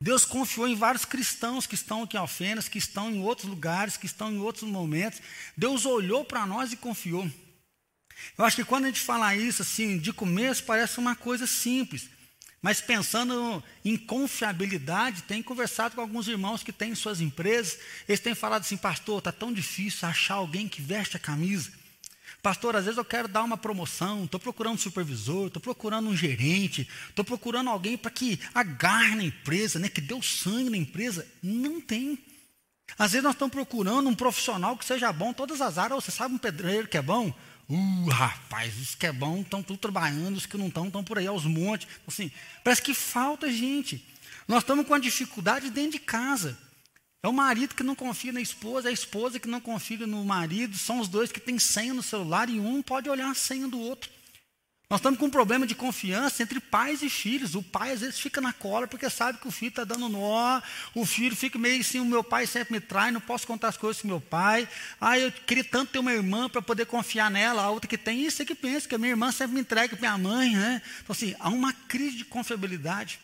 [0.00, 3.96] Deus confiou em vários cristãos que estão aqui em Alfenas, que estão em outros lugares,
[3.96, 5.20] que estão em outros momentos.
[5.56, 7.28] Deus olhou para nós e confiou.
[8.38, 12.08] Eu acho que quando a gente fala isso assim, de começo, parece uma coisa simples.
[12.60, 18.36] Mas pensando em confiabilidade, tem conversado com alguns irmãos que têm suas empresas, eles têm
[18.36, 21.81] falado assim, pastor, está tão difícil achar alguém que veste a camisa.
[22.42, 26.16] Pastor, às vezes eu quero dar uma promoção, estou procurando um supervisor, estou procurando um
[26.16, 30.76] gerente, estou procurando alguém para que agarre na empresa, né, que dê o sangue na
[30.76, 31.24] empresa.
[31.40, 32.18] Não tem.
[32.98, 36.34] Às vezes nós estamos procurando um profissional que seja bom, todas as áreas, você sabe
[36.34, 37.32] um pedreiro que é bom?
[37.68, 41.18] Uh, rapaz, os que é bom estão tudo trabalhando, os que não estão estão por
[41.18, 41.86] aí aos montes.
[42.08, 42.30] Assim,
[42.64, 44.04] parece que falta gente.
[44.48, 46.58] Nós estamos com a dificuldade dentro de casa.
[47.24, 50.24] É o marido que não confia na esposa, é a esposa que não confia no
[50.24, 53.68] marido, são os dois que têm senha no celular e um pode olhar a senha
[53.68, 54.10] do outro.
[54.90, 57.54] Nós estamos com um problema de confiança entre pais e filhos.
[57.54, 60.60] O pai às vezes fica na cola porque sabe que o filho está dando nó.
[60.94, 63.76] O filho fica meio assim: o meu pai sempre me trai, não posso contar as
[63.78, 64.68] coisas com meu pai.
[65.00, 67.62] Ah, eu queria tanto ter uma irmã para poder confiar nela.
[67.62, 69.96] A outra que tem, isso é que pensa, que a minha irmã sempre me entrega
[69.96, 70.54] para minha mãe.
[70.54, 70.82] Né?
[71.02, 73.18] Então, assim, há uma crise de confiabilidade.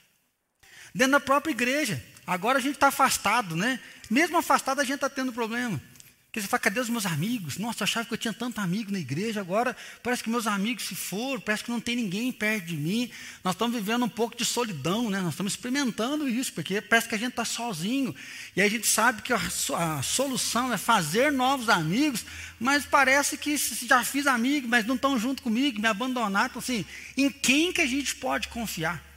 [0.95, 2.03] Dentro da própria igreja.
[2.29, 3.81] Agora a gente está afastado, né?
[4.11, 5.81] Mesmo afastado, a gente está tendo problema.
[6.27, 7.57] Porque você fala, cadê os meus amigos?
[7.57, 10.85] Nossa, eu achava que eu tinha tanto amigo na igreja, agora parece que meus amigos
[10.85, 13.11] se foram, parece que não tem ninguém perto de mim.
[13.43, 15.23] Nós estamos vivendo um pouco de solidão, né?
[15.23, 18.15] Nós estamos experimentando isso, porque parece que a gente está sozinho.
[18.55, 19.41] E a gente sabe que a,
[19.79, 22.27] a, solução é fazer novos amigos,
[22.61, 26.49] mas parece que já fiz amigos, mas não estão junto comigo, me abandonaram.
[26.49, 26.85] Então, assim,
[27.17, 29.08] em quem que a gente pode confiar?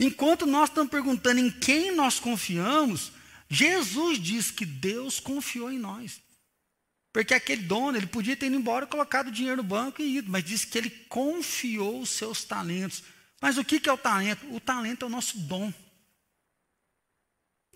[0.00, 3.10] Enquanto nós estamos perguntando em quem nós confiamos,
[3.48, 6.20] Jesus diz que Deus confiou em nós.
[7.12, 10.30] Porque aquele dono, ele podia ter ido embora, colocado o dinheiro no banco e ido,
[10.30, 13.02] mas disse que ele confiou os seus talentos.
[13.40, 14.54] Mas o que é o talento?
[14.54, 15.72] O talento é o nosso dom.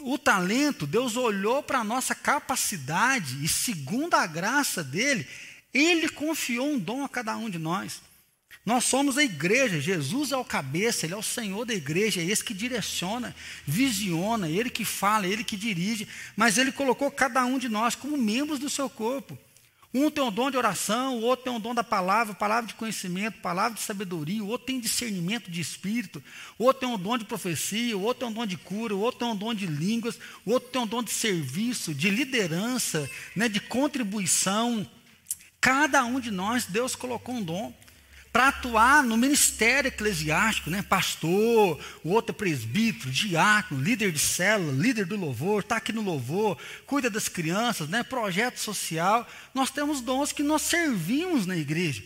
[0.00, 5.26] O talento, Deus olhou para a nossa capacidade e, segundo a graça dele,
[5.72, 8.00] ele confiou um dom a cada um de nós.
[8.64, 12.24] Nós somos a igreja, Jesus é o cabeça, Ele é o Senhor da igreja, é
[12.24, 13.34] esse que direciona,
[13.66, 18.16] visiona, Ele que fala, Ele que dirige, mas Ele colocou cada um de nós como
[18.16, 19.36] membros do seu corpo.
[19.94, 22.74] Um tem o dom de oração, o outro tem o dom da palavra, palavra de
[22.74, 26.22] conhecimento, palavra de sabedoria, o outro tem discernimento de espírito,
[26.56, 29.00] o outro tem o dom de profecia, o outro tem o dom de cura, o
[29.00, 33.10] outro tem o dom de línguas, o outro tem o dom de serviço, de liderança,
[33.36, 34.88] né, de contribuição.
[35.60, 37.74] Cada um de nós, Deus colocou um dom
[38.32, 40.80] para atuar no ministério eclesiástico, né?
[40.80, 46.00] pastor, o outro é presbítero, diácono, líder de célula, líder do louvor, está aqui no
[46.00, 48.02] louvor, cuida das crianças, né?
[48.02, 49.28] projeto social.
[49.52, 52.02] Nós temos dons que nós servimos na igreja,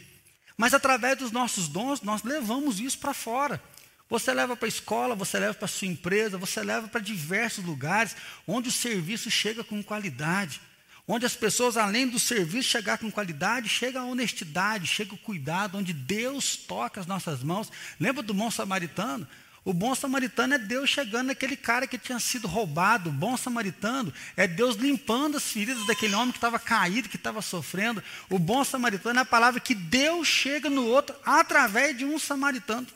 [0.56, 3.62] mas através dos nossos dons, nós levamos isso para fora.
[4.10, 7.64] Você leva para a escola, você leva para a sua empresa, você leva para diversos
[7.64, 10.60] lugares onde o serviço chega com qualidade
[11.06, 15.78] onde as pessoas, além do serviço chegar com qualidade, chega a honestidade, chega o cuidado,
[15.78, 17.70] onde Deus toca as nossas mãos.
[18.00, 19.26] Lembra do bom samaritano?
[19.64, 23.10] O bom samaritano é Deus chegando naquele cara que tinha sido roubado.
[23.10, 27.42] O bom samaritano é Deus limpando as feridas daquele homem que estava caído, que estava
[27.42, 28.00] sofrendo.
[28.30, 32.86] O bom samaritano é a palavra que Deus chega no outro através de um samaritano.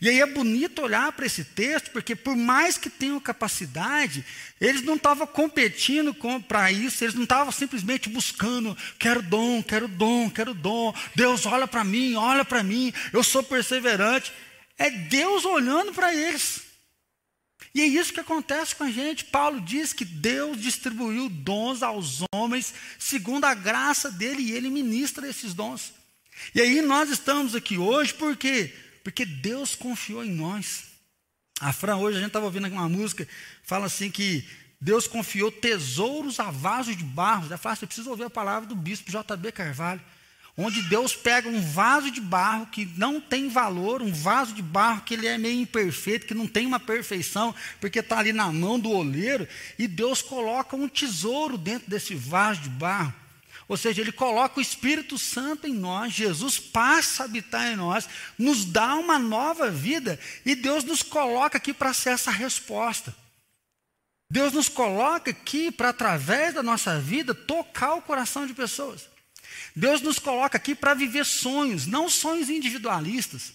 [0.00, 4.24] E aí é bonito olhar para esse texto, porque por mais que tenham capacidade,
[4.60, 6.14] eles não estavam competindo
[6.46, 10.94] para isso, eles não estavam simplesmente buscando, quero dom, quero dom, quero dom.
[11.14, 14.32] Deus olha para mim, olha para mim, eu sou perseverante.
[14.78, 16.66] É Deus olhando para eles.
[17.74, 19.24] E é isso que acontece com a gente.
[19.26, 25.28] Paulo diz que Deus distribuiu dons aos homens segundo a graça dele e ele ministra
[25.28, 25.92] esses dons.
[26.54, 28.72] E aí nós estamos aqui hoje porque
[29.06, 30.86] porque Deus confiou em nós.
[31.60, 33.26] A Fran, hoje a gente estava ouvindo uma música,
[33.62, 34.44] fala assim que
[34.80, 37.48] Deus confiou tesouros a vasos de barro.
[37.48, 40.00] Já fala, você precisa ouvir a palavra do bispo JB Carvalho.
[40.56, 45.02] Onde Deus pega um vaso de barro que não tem valor, um vaso de barro
[45.02, 48.76] que ele é meio imperfeito, que não tem uma perfeição, porque está ali na mão
[48.76, 49.46] do oleiro,
[49.78, 53.14] e Deus coloca um tesouro dentro desse vaso de barro.
[53.68, 58.08] Ou seja, ele coloca o Espírito Santo em nós, Jesus passa a habitar em nós,
[58.38, 63.14] nos dá uma nova vida e Deus nos coloca aqui para ser essa resposta.
[64.30, 69.08] Deus nos coloca aqui para, através da nossa vida, tocar o coração de pessoas.
[69.74, 73.52] Deus nos coloca aqui para viver sonhos, não sonhos individualistas.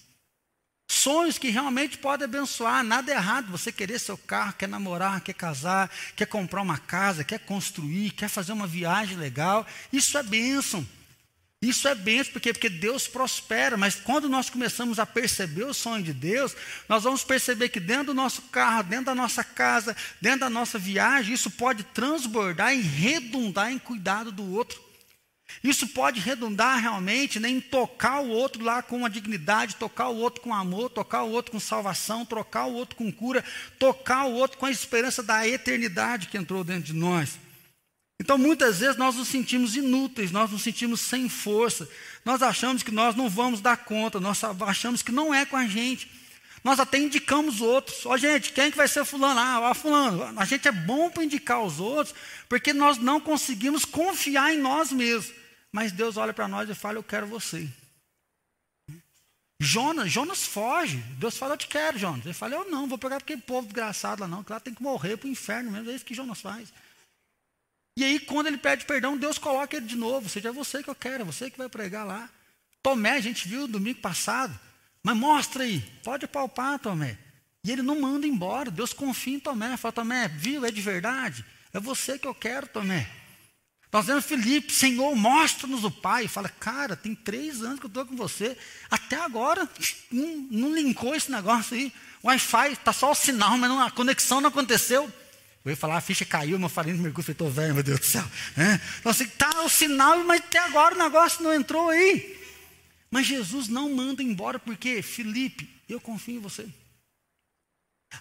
[0.91, 5.31] Sonhos que realmente podem abençoar, nada é errado você querer seu carro, quer namorar, quer
[5.31, 9.65] casar, quer comprar uma casa, quer construir, quer fazer uma viagem legal.
[9.91, 10.85] Isso é bênção.
[11.61, 16.03] Isso é bênção, porque, porque Deus prospera, mas quando nós começamos a perceber o sonho
[16.03, 16.53] de Deus,
[16.89, 20.77] nós vamos perceber que dentro do nosso carro, dentro da nossa casa, dentro da nossa
[20.77, 24.90] viagem, isso pode transbordar e redundar em cuidado do outro.
[25.63, 30.17] Isso pode redundar realmente né, em tocar o outro lá com uma dignidade, tocar o
[30.17, 33.43] outro com amor, tocar o outro com salvação, tocar o outro com cura,
[33.77, 37.39] tocar o outro com a esperança da eternidade que entrou dentro de nós.
[38.19, 41.89] Então, muitas vezes nós nos sentimos inúteis, nós nos sentimos sem força,
[42.23, 45.65] nós achamos que nós não vamos dar conta, nós achamos que não é com a
[45.65, 46.07] gente.
[46.63, 48.05] Nós até indicamos outros.
[48.05, 49.39] Ó, oh, gente, quem que vai ser fulano?
[49.39, 50.39] Ah, fulano.
[50.39, 52.15] A gente é bom para indicar os outros,
[52.47, 55.40] porque nós não conseguimos confiar em nós mesmos.
[55.71, 57.69] Mas Deus olha para nós e fala: Eu quero você.
[59.59, 60.97] Jonas, Jonas foge.
[61.17, 62.25] Deus fala: Eu te quero, Jonas.
[62.25, 64.43] Ele fala: Eu não, vou pegar aquele povo desgraçado lá, não.
[64.43, 65.89] Que lá tem que morrer para o inferno mesmo.
[65.89, 66.73] É isso que Jonas faz.
[67.97, 70.23] E aí, quando ele pede perdão, Deus coloca ele de novo.
[70.23, 72.29] Ou seja, é você que eu quero, é você que vai pregar lá.
[72.81, 74.57] Tomé, a gente viu domingo passado.
[75.03, 77.17] Mas mostra aí, pode palpar, Tomé.
[77.63, 78.71] E ele não manda embora.
[78.71, 79.77] Deus confia em Tomé.
[79.77, 81.45] Fala, Tomé, viu, é de verdade.
[81.73, 83.20] É você que eu quero, Tomé.
[83.91, 86.27] Nós vemos Felipe, Senhor, mostra-nos o Pai.
[86.27, 88.57] Fala, cara, tem três anos que eu estou com você.
[88.89, 89.69] Até agora
[90.09, 91.91] não, não linkou esse negócio aí.
[92.23, 95.11] Wi-Fi, está só o sinal, mas não, a conexão não aconteceu.
[95.65, 98.05] Eu ia falar, a ficha caiu, meu farinha de mercúrio, estou velho, meu Deus do
[98.05, 98.23] céu.
[98.57, 98.79] É?
[98.99, 102.39] Então, assim, está o sinal, mas até agora o negócio não entrou aí.
[103.11, 106.65] Mas Jesus não manda embora, porque, Felipe, eu confio em você.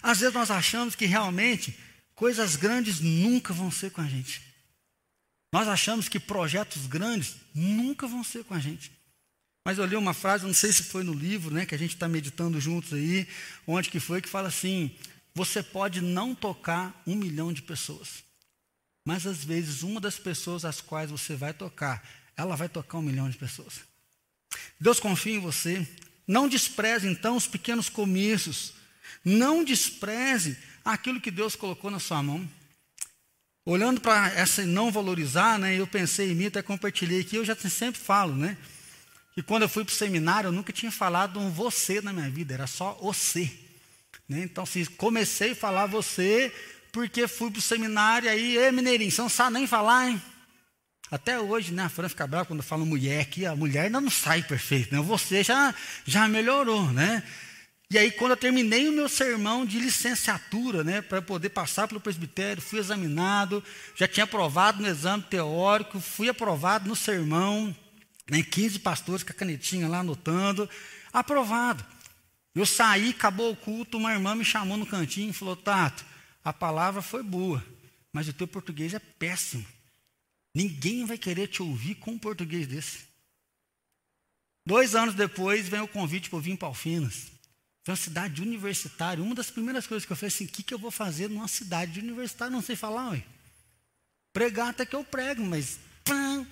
[0.03, 1.77] Às vezes nós achamos que realmente
[2.13, 4.50] coisas grandes nunca vão ser com a gente.
[5.51, 8.91] Nós achamos que projetos grandes nunca vão ser com a gente.
[9.65, 11.93] Mas eu li uma frase, não sei se foi no livro, né, que a gente
[11.93, 13.27] está meditando juntos aí,
[13.67, 14.95] onde que foi, que fala assim:
[15.35, 18.23] você pode não tocar um milhão de pessoas,
[19.05, 22.03] mas às vezes uma das pessoas às quais você vai tocar,
[22.35, 23.81] ela vai tocar um milhão de pessoas.
[24.79, 25.87] Deus confia em você.
[26.27, 28.73] Não despreze então os pequenos comícios.
[29.23, 32.49] Não despreze aquilo que Deus colocou na sua mão.
[33.63, 37.55] Olhando para essa não valorizar, né, eu pensei em mim, até compartilhei aqui, eu já
[37.55, 38.57] sempre falo, né?
[39.35, 42.29] Que quando eu fui para o seminário, eu nunca tinha falado um você na minha
[42.29, 43.51] vida, era só você.
[44.27, 44.41] Né?
[44.43, 46.51] Então, assim, comecei a falar você,
[46.91, 50.21] porque fui para o seminário, aí, ei, mineirinho, você não sabe nem falar, hein?
[51.11, 54.09] Até hoje, né, a Fran fica brava quando fala mulher aqui, a mulher ainda não
[54.09, 55.01] sai perfeita, né?
[55.03, 57.21] Você já, já melhorou, né?
[57.91, 61.99] E aí, quando eu terminei o meu sermão de licenciatura, né, para poder passar pelo
[61.99, 63.61] presbitério, fui examinado,
[63.97, 67.75] já tinha aprovado no exame teórico, fui aprovado no sermão,
[68.29, 70.69] né, 15 pastores com a canetinha lá anotando,
[71.11, 71.85] aprovado.
[72.55, 76.05] Eu saí, acabou o culto, uma irmã me chamou no cantinho e falou: Tato,
[76.45, 77.61] a palavra foi boa,
[78.13, 79.65] mas o teu português é péssimo.
[80.55, 82.99] Ninguém vai querer te ouvir com um português desse.
[84.65, 87.30] Dois anos depois, vem o convite para eu vir para Alfinas.
[87.87, 89.23] Uma cidade universitária.
[89.23, 91.47] Uma das primeiras coisas que eu falei assim: o que, que eu vou fazer numa
[91.47, 92.51] cidade universitária?
[92.51, 93.23] Não sei falar, ué.
[94.31, 95.79] Pregar até que eu prego, mas.
[96.03, 96.45] Pam.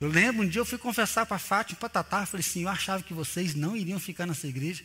[0.00, 2.26] Eu lembro, um dia eu fui confessar para a Fátima para Tatá.
[2.26, 4.84] Falei assim: eu achava que vocês não iriam ficar nessa igreja.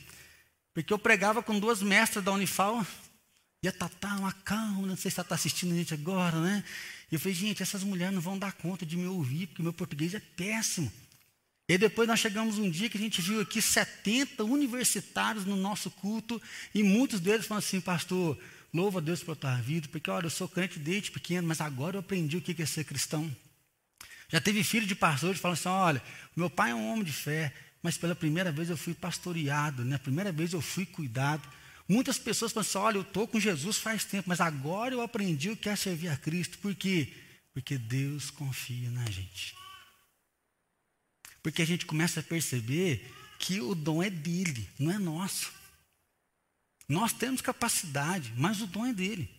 [0.73, 2.85] Porque eu pregava com duas mestras da Unifal.
[3.63, 6.63] E a Tatá, uma calma, não sei se está assistindo a gente agora, né?
[7.11, 9.73] E eu falei, gente, essas mulheres não vão dar conta de me ouvir, porque meu
[9.73, 10.91] português é péssimo.
[11.69, 15.91] E depois nós chegamos um dia que a gente viu aqui 70 universitários no nosso
[15.91, 16.41] culto,
[16.73, 18.37] e muitos deles falaram assim, pastor,
[18.73, 21.97] louva a Deus pela tua vida, porque olha, eu sou crente desde pequeno, mas agora
[21.97, 23.29] eu aprendi o que é ser cristão.
[24.29, 26.03] Já teve filho de pastores falando assim: olha,
[26.35, 29.97] meu pai é um homem de fé, mas pela primeira vez eu fui pastoreado, né?
[29.97, 31.47] primeira vez eu fui cuidado.
[31.87, 35.49] Muitas pessoas falam assim: olha, eu estou com Jesus faz tempo, mas agora eu aprendi
[35.49, 36.57] o que é servir a Cristo.
[36.57, 37.13] Por quê?
[37.53, 39.56] Porque Deus confia na gente.
[41.47, 43.09] Porque a gente começa a perceber
[43.39, 45.49] que o dom é dele, não é nosso.
[46.89, 49.29] Nós temos capacidade, mas o dom é dele.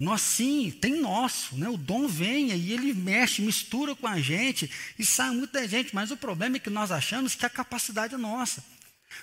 [0.00, 1.68] Nós sim, tem nosso, né?
[1.68, 6.10] O dom vem e ele mexe, mistura com a gente e sai muita gente, mas
[6.10, 8.64] o problema é que nós achamos que a capacidade é nossa.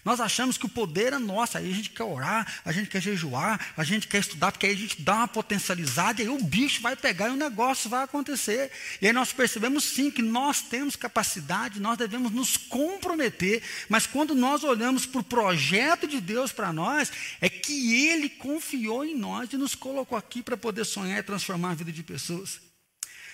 [0.04, 3.02] Nós achamos que o poder é nosso, aí a gente quer orar, a gente quer
[3.02, 6.44] jejuar, a gente quer estudar, porque aí a gente dá uma potencializada e aí o
[6.44, 8.72] bicho vai pegar e o negócio vai acontecer.
[9.02, 14.36] E aí nós percebemos sim que nós temos capacidade, nós devemos nos comprometer, mas quando
[14.36, 19.52] nós olhamos para o projeto de Deus para nós, é que Ele confiou em nós
[19.54, 22.60] e nos colocou aqui para poder sonhar e transformar a vida de pessoas.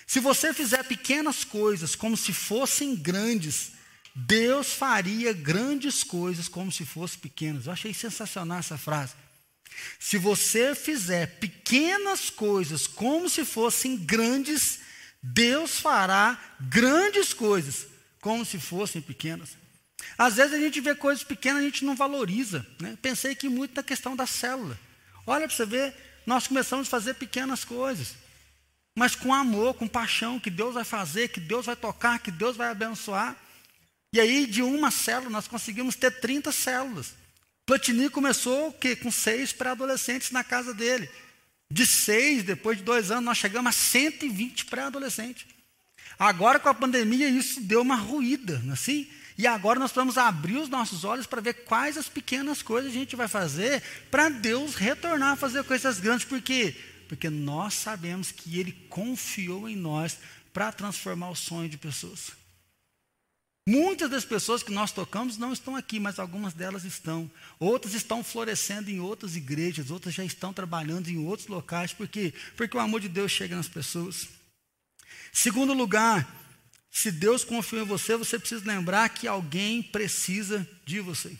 [0.06, 3.72] Se você fizer pequenas coisas como se fossem grandes,
[4.14, 7.66] Deus faria grandes coisas como se fossem pequenas.
[7.66, 9.14] Eu achei sensacional essa frase.
[9.98, 14.80] Se você fizer pequenas coisas como se fossem grandes,
[15.22, 17.86] Deus fará grandes coisas
[18.20, 19.56] como se fossem pequenas.
[20.18, 22.66] Às vezes a gente vê coisas pequenas e a gente não valoriza.
[22.80, 22.98] Né?
[23.00, 24.78] Pensei que muito na questão da célula.
[25.26, 25.94] Olha para você ver,
[26.26, 28.14] nós começamos a fazer pequenas coisas,
[28.94, 32.56] mas com amor, com paixão, que Deus vai fazer, que Deus vai tocar, que Deus
[32.56, 33.36] vai abençoar.
[34.12, 37.14] E aí, de uma célula, nós conseguimos ter 30 células.
[37.64, 38.94] Platini começou o quê?
[38.94, 41.08] com seis pré-adolescentes na casa dele.
[41.70, 45.46] De seis, depois de dois anos, nós chegamos a 120 pré-adolescentes.
[46.18, 49.08] Agora, com a pandemia, isso deu uma ruída, não é assim?
[49.38, 52.94] E agora nós vamos abrir os nossos olhos para ver quais as pequenas coisas a
[52.94, 56.26] gente vai fazer para Deus retornar a fazer coisas grandes.
[56.26, 56.76] Por quê?
[57.08, 60.18] Porque nós sabemos que Ele confiou em nós
[60.52, 62.41] para transformar o sonho de pessoas.
[63.66, 67.30] Muitas das pessoas que nós tocamos não estão aqui, mas algumas delas estão.
[67.60, 71.92] Outras estão florescendo em outras igrejas, outras já estão trabalhando em outros locais.
[71.92, 72.34] Por quê?
[72.56, 74.28] Porque o amor de Deus chega nas pessoas.
[75.32, 76.28] Segundo lugar,
[76.90, 81.38] se Deus confiou em você, você precisa lembrar que alguém precisa de você.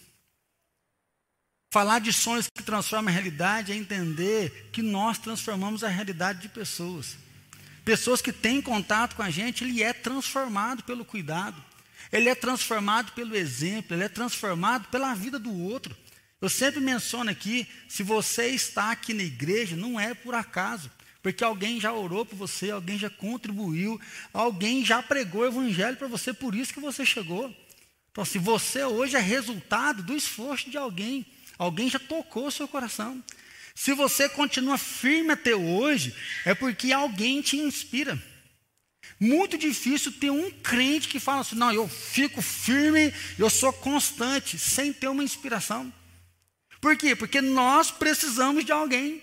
[1.73, 6.49] Falar de sonhos que transformam a realidade é entender que nós transformamos a realidade de
[6.49, 7.17] pessoas.
[7.85, 11.72] Pessoas que têm contato com a gente, ele é transformado pelo cuidado.
[12.13, 15.97] Ele é transformado pelo exemplo, ele é transformado pela vida do outro.
[16.41, 20.91] Eu sempre menciono aqui: se você está aqui na igreja, não é por acaso,
[21.23, 23.99] porque alguém já orou por você, alguém já contribuiu,
[24.33, 27.55] alguém já pregou o evangelho para você, por isso que você chegou.
[28.11, 31.25] Então, se você hoje é resultado do esforço de alguém,
[31.57, 33.25] alguém já tocou o seu coração.
[33.75, 38.23] Se você continua firme até hoje, é porque alguém te inspira.
[39.23, 44.59] Muito difícil ter um crente que fala assim: não, eu fico firme, eu sou constante,
[44.59, 45.93] sem ter uma inspiração.
[46.81, 47.15] Por quê?
[47.15, 49.23] Porque nós precisamos de alguém.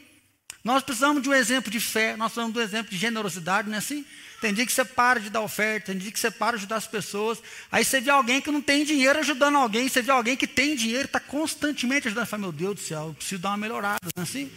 [0.64, 3.76] Nós precisamos de um exemplo de fé, nós precisamos de um exemplo de generosidade, não
[3.76, 4.06] é assim?
[4.40, 6.78] Tem dia que você para de dar oferta, tem dia que você para de ajudar
[6.78, 7.38] as pessoas.
[7.70, 10.78] Aí você vê alguém que não tem dinheiro ajudando alguém, você vê alguém que tem
[10.78, 12.26] dinheiro, está constantemente ajudando.
[12.26, 14.50] Fala, meu Deus do céu, eu preciso dar uma melhorada, não é assim?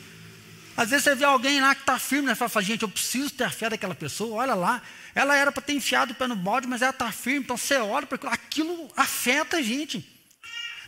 [0.76, 2.36] Às vezes você vê alguém lá que está firme, né?
[2.36, 4.80] fala, gente, eu preciso ter a fé daquela pessoa, olha lá,
[5.14, 7.76] ela era para ter enfiado o pé no balde, mas ela está firme, então você
[7.76, 10.08] olha para aquilo, aquilo afeta a gente.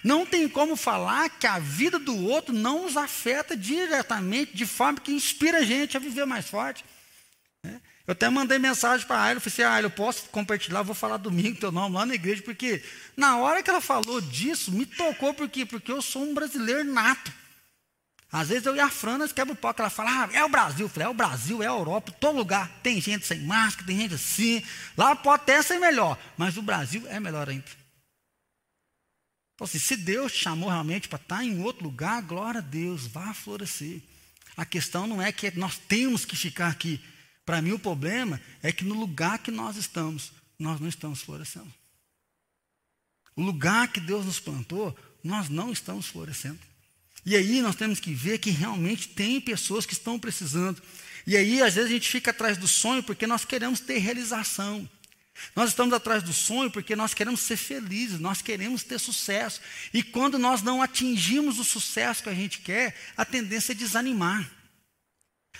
[0.02, 5.00] Não tem como falar que a vida do outro não nos afeta diretamente, de forma
[5.00, 6.84] que inspira a gente a viver mais forte.
[7.62, 7.80] Né?
[8.06, 11.16] Eu até mandei mensagem para a Ayla, falei assim, ah, eu posso compartilhar, vou falar
[11.16, 12.82] domingo teu nome lá na igreja, porque
[13.16, 15.64] na hora que ela falou disso, me tocou, por quê?
[15.64, 17.32] Porque eu sou um brasileiro nato.
[18.34, 20.48] Às vezes eu e a Fran, nós quebra o pau, ela fala, ah, é o
[20.48, 20.86] Brasil.
[20.86, 22.68] Eu falei, é o Brasil, é a Europa, todo lugar.
[22.82, 24.60] Tem gente sem máscara, tem gente assim.
[24.96, 27.64] Lá pode até ser melhor, mas o Brasil é melhor ainda.
[29.54, 33.32] Então, assim, se Deus chamou realmente para estar em outro lugar, glória a Deus, vá
[33.32, 34.02] florescer.
[34.56, 37.00] A questão não é que nós temos que ficar aqui.
[37.46, 41.72] Para mim, o problema é que no lugar que nós estamos, nós não estamos florescendo.
[43.36, 46.73] O lugar que Deus nos plantou, nós não estamos florescendo.
[47.24, 50.82] E aí nós temos que ver que realmente tem pessoas que estão precisando.
[51.26, 54.88] E aí, às vezes, a gente fica atrás do sonho porque nós queremos ter realização.
[55.56, 59.60] Nós estamos atrás do sonho porque nós queremos ser felizes, nós queremos ter sucesso.
[59.92, 64.48] E quando nós não atingimos o sucesso que a gente quer, a tendência é desanimar.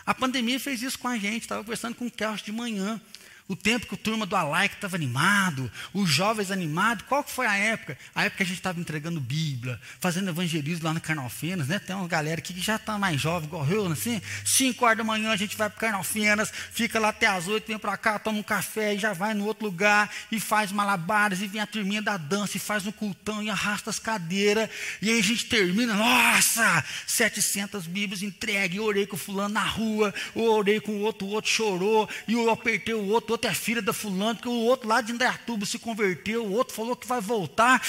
[0.05, 1.43] A pandemia fez isso com a gente.
[1.43, 3.01] Estava conversando com o Carlos de manhã.
[3.47, 7.47] O tempo que o turma do Alaic estava animado, os jovens animados, qual que foi
[7.47, 7.99] a época?
[8.15, 11.79] A época que a gente estava entregando Bíblia, fazendo evangelismo lá no Carnalfenas, né?
[11.79, 14.19] Tem uma galera aqui que já está mais jovem, igual eu, assim.
[14.47, 17.79] Cinco horas da manhã a gente vai para Carnalfenas, fica lá até as oito, vem
[17.79, 21.47] para cá, toma um café e já vai no outro lugar e faz malabares e
[21.47, 24.71] vem a turminha da dança e faz um cultão e arrasta as cadeiras.
[25.03, 30.15] E aí a gente termina, nossa, 700 Bíblias entregue, orei com o fulano na rua,
[30.35, 33.83] orei com o outro, o outro chorou, e eu apertei o outro, outro é filha
[33.83, 37.21] da fulano, que o outro lá de Indaiatuba se converteu, o outro falou que vai
[37.21, 37.83] voltar.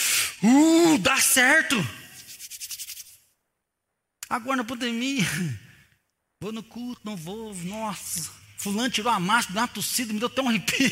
[0.43, 1.75] Uh, dá certo.
[4.29, 5.23] Agora na pandemia,
[6.41, 10.27] vou no culto, não vou, nossa, fulano tirou a máscara, deu uma tossida, me deu
[10.27, 10.89] até um arrepio.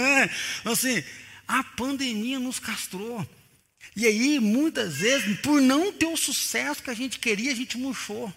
[0.70, 1.02] Assim,
[1.48, 3.26] a pandemia nos castrou.
[3.96, 7.78] E aí, muitas vezes, por não ter o sucesso que a gente queria, a gente
[7.78, 8.32] murchou.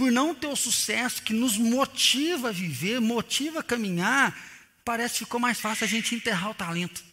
[0.00, 4.34] Por não ter o sucesso que nos motiva a viver, motiva a caminhar,
[4.82, 7.04] parece que ficou mais fácil a gente enterrar o talento.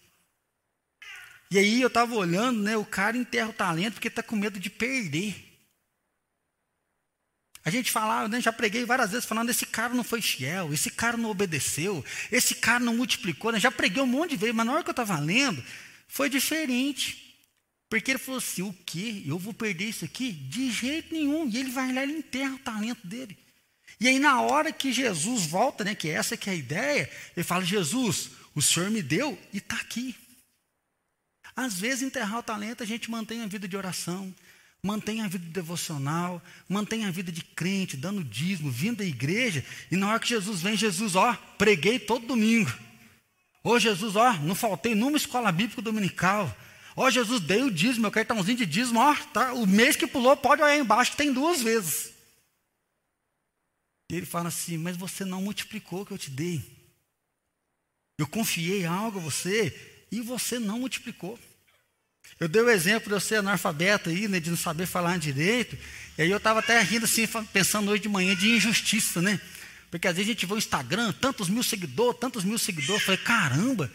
[1.51, 4.57] E aí eu estava olhando, né, o cara enterra o talento porque está com medo
[4.57, 5.35] de perder.
[7.65, 10.89] A gente falava, né, já preguei várias vezes falando, esse cara não foi fiel, esse
[10.89, 14.65] cara não obedeceu, esse cara não multiplicou, né, já preguei um monte de vezes, mas
[14.65, 15.61] na hora que eu estava lendo,
[16.07, 17.26] foi diferente.
[17.89, 19.23] Porque ele falou assim: o quê?
[19.25, 20.31] Eu vou perder isso aqui?
[20.31, 21.47] De jeito nenhum.
[21.47, 23.37] E ele vai lá e enterra o talento dele.
[23.99, 27.43] E aí, na hora que Jesus volta, né, que essa que é a ideia, ele
[27.43, 30.15] fala: Jesus, o Senhor me deu e está aqui.
[31.55, 34.33] Às vezes, enterrar o talento, a gente mantém a vida de oração,
[34.83, 39.95] mantém a vida devocional, mantém a vida de crente, dando dízimo, vindo à igreja, e
[39.95, 42.71] na hora que Jesus vem, Jesus, ó, preguei todo domingo.
[43.63, 46.55] Ô Jesus, ó, não faltei numa escola bíblica dominical.
[46.99, 50.35] Ó Jesus, dei o dízimo, meu cartãozinho de dízimo, ó, tá, o mês que pulou,
[50.35, 52.11] pode olhar embaixo, tem duas vezes.
[54.11, 56.59] E ele fala assim, mas você não multiplicou o que eu te dei.
[58.17, 61.39] Eu confiei algo a você e você não multiplicou.
[62.39, 65.77] Eu dei o exemplo de eu ser analfabeto aí, né, de não saber falar direito.
[66.17, 69.39] E aí eu estava até rindo assim, pensando hoje de manhã de injustiça, né?
[69.91, 73.01] Porque às vezes a gente vê o Instagram, tantos mil seguidores, tantos mil seguidores.
[73.01, 73.91] Eu falei, caramba,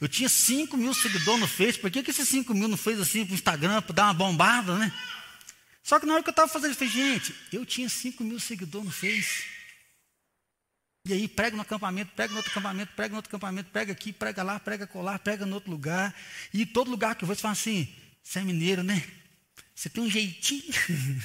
[0.00, 3.00] eu tinha 5 mil seguidores no Facebook, por que, que esses 5 mil não fez
[3.00, 4.92] assim para o Instagram, para dar uma bombada, né?
[5.82, 8.40] Só que na hora que eu estava fazendo, eu falei, gente, eu tinha 5 mil
[8.40, 9.44] seguidores no Face.
[11.06, 14.10] E aí, prega no acampamento, prega no outro acampamento, prega no outro acampamento, prega aqui,
[14.10, 16.14] prega lá, prega colar, prega no outro lugar.
[16.52, 17.86] E todo lugar que eu vou, você fala assim,
[18.22, 19.06] você é mineiro, né?
[19.74, 20.72] Você tem um jeitinho.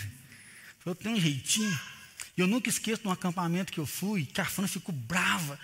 [0.86, 1.80] eu tenho um jeitinho.
[2.40, 5.60] E eu nunca esqueço de um acampamento que eu fui, que a Fran ficou brava,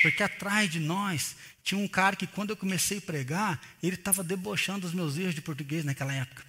[0.00, 4.24] porque atrás de nós tinha um cara que, quando eu comecei a pregar, ele estava
[4.24, 6.42] debochando dos meus erros de português naquela época.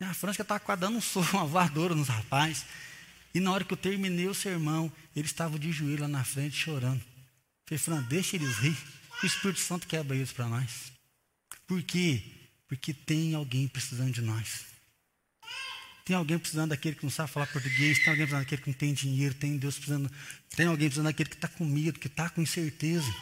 [0.00, 2.66] E a Fran estava dando um soco, uma voadora nos rapazes.
[3.32, 6.56] E na hora que eu terminei o sermão, ele estava de joelho lá na frente
[6.56, 7.00] chorando.
[7.66, 8.76] Falei, Fran, deixa eles rir.
[9.22, 10.90] O Espírito Santo quebra eles para nós.
[11.68, 12.20] Por quê?
[12.66, 14.64] Porque tem alguém precisando de nós.
[16.08, 18.78] Tem alguém precisando daquele que não sabe falar português, tem alguém precisando daquele que não
[18.78, 20.10] tem dinheiro, tem Deus precisando,
[20.56, 23.14] tem alguém precisando daquele que está com medo, que está com incerteza.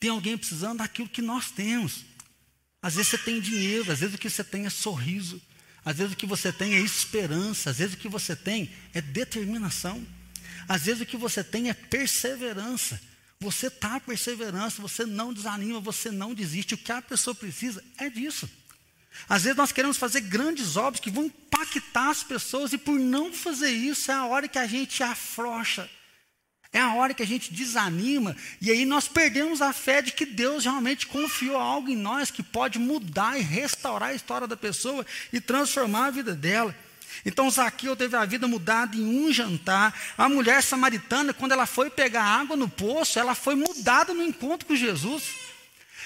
[0.00, 2.06] Tem alguém precisando daquilo que nós temos.
[2.80, 5.38] Às vezes você tem dinheiro, às vezes o que você tem é sorriso,
[5.84, 9.02] às vezes o que você tem é esperança, às vezes o que você tem é
[9.02, 10.02] determinação,
[10.66, 12.98] às vezes o que você tem é perseverança.
[13.38, 16.72] Você está perseverança, você não desanima, você não desiste.
[16.72, 18.48] O que a pessoa precisa é disso.
[19.28, 23.32] Às vezes nós queremos fazer grandes obras que vão impactar as pessoas, e por não
[23.32, 25.88] fazer isso, é a hora que a gente afrouxa,
[26.72, 30.24] é a hora que a gente desanima, e aí nós perdemos a fé de que
[30.24, 35.04] Deus realmente confiou algo em nós que pode mudar e restaurar a história da pessoa
[35.32, 36.74] e transformar a vida dela.
[37.24, 39.94] Então Zaqueu teve a vida mudada em um jantar.
[40.16, 44.66] A mulher samaritana, quando ela foi pegar água no poço, ela foi mudada no encontro
[44.66, 45.51] com Jesus.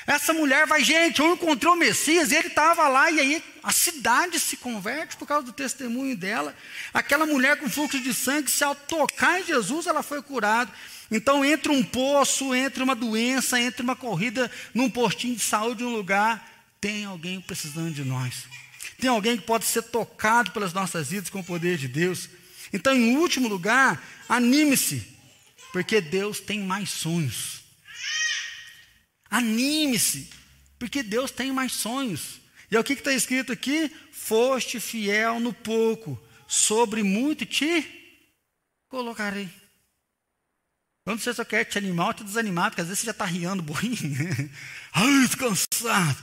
[0.06, 3.72] Essa mulher vai, gente, eu encontrei o Messias, e ele estava lá, e aí a
[3.72, 6.54] cidade se converte por causa do testemunho dela.
[6.94, 10.70] Aquela mulher com fluxo de sangue, se ao tocar em Jesus, ela foi curada.
[11.10, 15.90] Então, entre um poço, entre uma doença, entre uma corrida num postinho de saúde, um
[15.90, 16.48] lugar,
[16.80, 18.44] tem alguém precisando de nós.
[19.00, 22.28] Tem alguém que pode ser tocado pelas nossas vidas com o poder de Deus.
[22.72, 25.04] Então, em último lugar, anime-se,
[25.72, 27.65] porque Deus tem mais sonhos.
[29.30, 30.30] Anime-se,
[30.78, 32.40] porque Deus tem mais sonhos.
[32.70, 33.90] E é o que está escrito aqui?
[34.12, 37.86] Foste fiel no pouco, sobre muito te
[38.88, 39.48] colocarei.
[41.04, 43.06] Eu não sei se eu quero te animar ou te desanimar, porque às vezes você
[43.06, 43.96] já está riando burrinho.
[44.92, 46.22] Ai, cansado.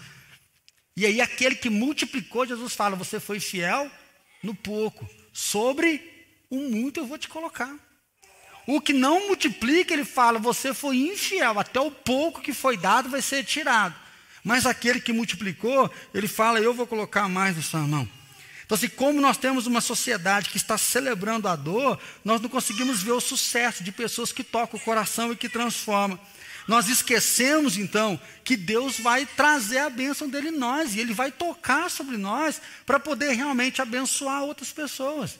[0.96, 3.90] E aí aquele que multiplicou, Jesus fala, você foi fiel
[4.44, 7.74] no pouco, sobre o muito eu vou te colocar.
[8.66, 13.10] O que não multiplica, ele fala, você foi infiel, até o pouco que foi dado
[13.10, 13.94] vai ser tirado.
[14.44, 18.08] Mas aquele que multiplicou, ele fala, eu vou colocar mais na sua mão.
[18.66, 23.02] Então, assim, como nós temos uma sociedade que está celebrando a dor, nós não conseguimos
[23.02, 26.20] ver o sucesso de pessoas que tocam o coração e que transformam.
[26.66, 31.30] Nós esquecemos, então, que Deus vai trazer a bênção dele em nós, e ele vai
[31.30, 35.38] tocar sobre nós para poder realmente abençoar outras pessoas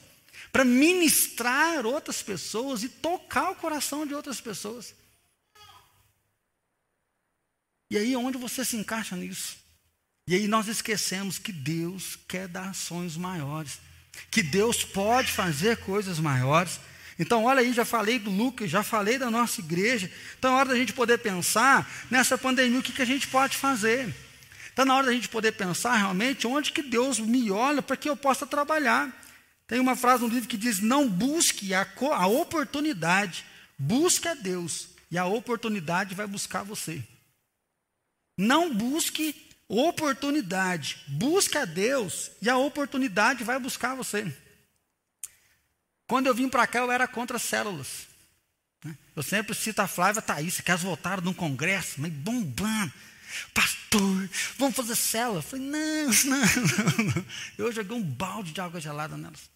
[0.54, 4.94] para ministrar outras pessoas e tocar o coração de outras pessoas.
[7.90, 9.56] E aí, onde você se encaixa nisso?
[10.28, 13.80] E aí nós esquecemos que Deus quer dar ações maiores,
[14.30, 16.78] que Deus pode fazer coisas maiores.
[17.18, 20.08] Então, olha aí, já falei do Lucas, já falei da nossa igreja.
[20.38, 23.56] Então, é hora da gente poder pensar nessa pandemia, o que, que a gente pode
[23.56, 24.14] fazer.
[24.68, 28.08] Está na hora da gente poder pensar realmente onde que Deus me olha para que
[28.08, 29.23] eu possa trabalhar.
[29.66, 33.44] Tem uma frase no livro que diz: Não busque a, a oportunidade,
[33.78, 37.02] busque a Deus, e a oportunidade vai buscar você.
[38.36, 39.34] Não busque
[39.68, 44.32] oportunidade, busque a Deus, e a oportunidade vai buscar você.
[46.06, 48.06] Quando eu vim para cá, eu era contra células.
[48.84, 48.96] Né?
[49.16, 52.92] Eu sempre cito a Flávia Thaís, que elas voltaram de um congresso, meio bombando.
[53.52, 55.38] Pastor, vamos fazer célula.
[55.38, 57.26] Eu falei, não, não, não, não.
[57.58, 59.53] Eu joguei um balde de água gelada nelas.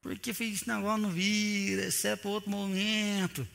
[0.00, 3.46] Porque fiz esse negócio não vira, esse é para outro momento.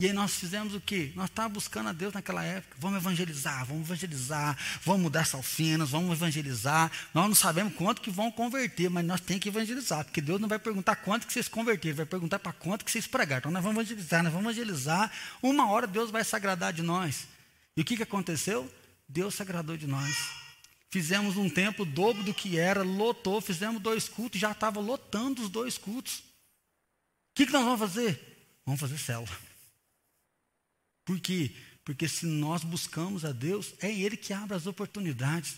[0.00, 1.12] E aí nós fizemos o quê?
[1.14, 2.76] Nós estávamos buscando a Deus naquela época.
[2.80, 6.90] Vamos evangelizar, vamos evangelizar, vamos mudar salfinas, vamos evangelizar.
[7.14, 10.48] Nós não sabemos quanto que vão converter, mas nós temos que evangelizar, porque Deus não
[10.48, 13.38] vai perguntar quanto que vocês converteram, vai perguntar para quanto que vocês pregaram.
[13.38, 15.12] Então nós vamos evangelizar, nós vamos evangelizar.
[15.40, 17.28] Uma hora Deus vai se agradar de nós.
[17.76, 18.70] E o que, que aconteceu?
[19.08, 20.43] Deus se agradou de nós.
[20.94, 25.48] Fizemos um tempo dobro do que era, lotou, fizemos dois cultos, já estava lotando os
[25.48, 26.20] dois cultos.
[26.20, 28.60] O que, que nós vamos fazer?
[28.64, 29.36] Vamos fazer célula.
[31.04, 31.50] Por quê?
[31.84, 35.56] Porque se nós buscamos a Deus, é Ele que abre as oportunidades.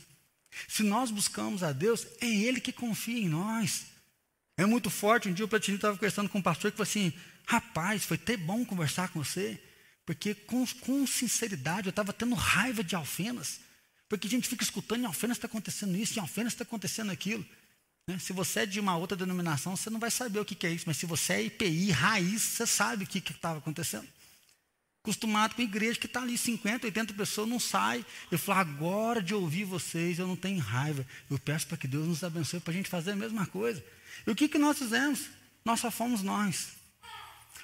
[0.66, 3.88] Se nós buscamos a Deus, é Ele que confia em nós.
[4.56, 5.28] É muito forte.
[5.28, 7.12] Um dia o Platini estava conversando com um pastor que falou assim:
[7.46, 9.62] rapaz, foi até bom conversar com você.
[10.06, 13.65] Porque com, com sinceridade eu estava tendo raiva de Alfenas.
[14.08, 17.44] Porque a gente fica escutando, em Alfenas está acontecendo isso, em Alfenas está acontecendo aquilo.
[18.06, 18.18] Né?
[18.18, 20.70] Se você é de uma outra denominação, você não vai saber o que, que é
[20.70, 20.84] isso.
[20.86, 24.06] Mas se você é IPI, raiz, você sabe o que estava acontecendo.
[25.02, 28.04] Acostumado com igreja que está ali 50, 80 pessoas, não sai.
[28.30, 31.06] Eu falo, agora de ouvir vocês, eu não tenho raiva.
[31.30, 33.84] Eu peço para que Deus nos abençoe para a gente fazer a mesma coisa.
[34.26, 35.28] E o que, que nós fizemos?
[35.64, 36.75] Nós só fomos nós.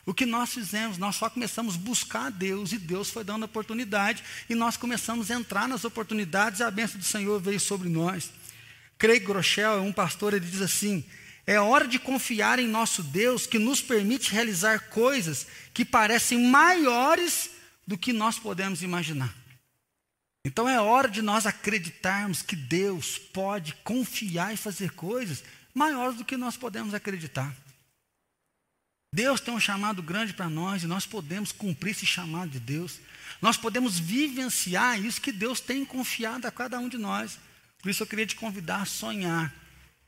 [0.04, 0.98] O que nós fizemos?
[0.98, 5.30] Nós só começamos a buscar a Deus e Deus foi dando oportunidade e nós começamos
[5.30, 8.30] a entrar nas oportunidades e a bênção do Senhor veio sobre nós.
[8.98, 11.04] Craig Groeschel é um pastor, ele diz assim:
[11.46, 17.50] é hora de confiar em nosso Deus que nos permite realizar coisas que parecem maiores
[17.86, 19.34] do que nós podemos imaginar.
[20.44, 26.24] Então é hora de nós acreditarmos que Deus pode confiar e fazer coisas maiores do
[26.24, 27.54] que nós podemos acreditar.
[29.12, 32.98] Deus tem um chamado grande para nós e nós podemos cumprir esse chamado de Deus.
[33.42, 37.38] Nós podemos vivenciar isso que Deus tem confiado a cada um de nós.
[37.82, 39.54] Por isso eu queria te convidar a sonhar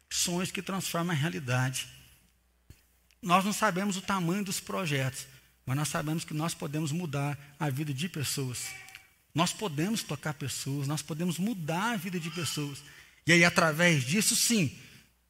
[0.09, 1.87] sonhos que transformam a realidade.
[3.21, 5.27] Nós não sabemos o tamanho dos projetos,
[5.67, 8.69] mas nós sabemos que nós podemos mudar a vida de pessoas.
[9.35, 12.79] Nós podemos tocar pessoas, nós podemos mudar a vida de pessoas.
[13.27, 14.79] E aí, através disso, sim,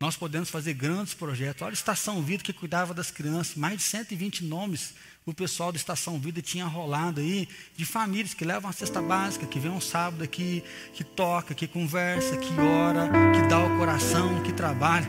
[0.00, 1.62] nós podemos fazer grandes projetos.
[1.62, 4.94] Olha a Estação Vida que cuidava das crianças, mais de 120 nomes
[5.26, 9.46] o pessoal da Estação Vida tinha rolado aí, de famílias que levam a cesta básica,
[9.46, 14.42] que vem um sábado aqui, que toca, que conversa, que ora, que dá o coração,
[14.42, 15.08] que trabalha.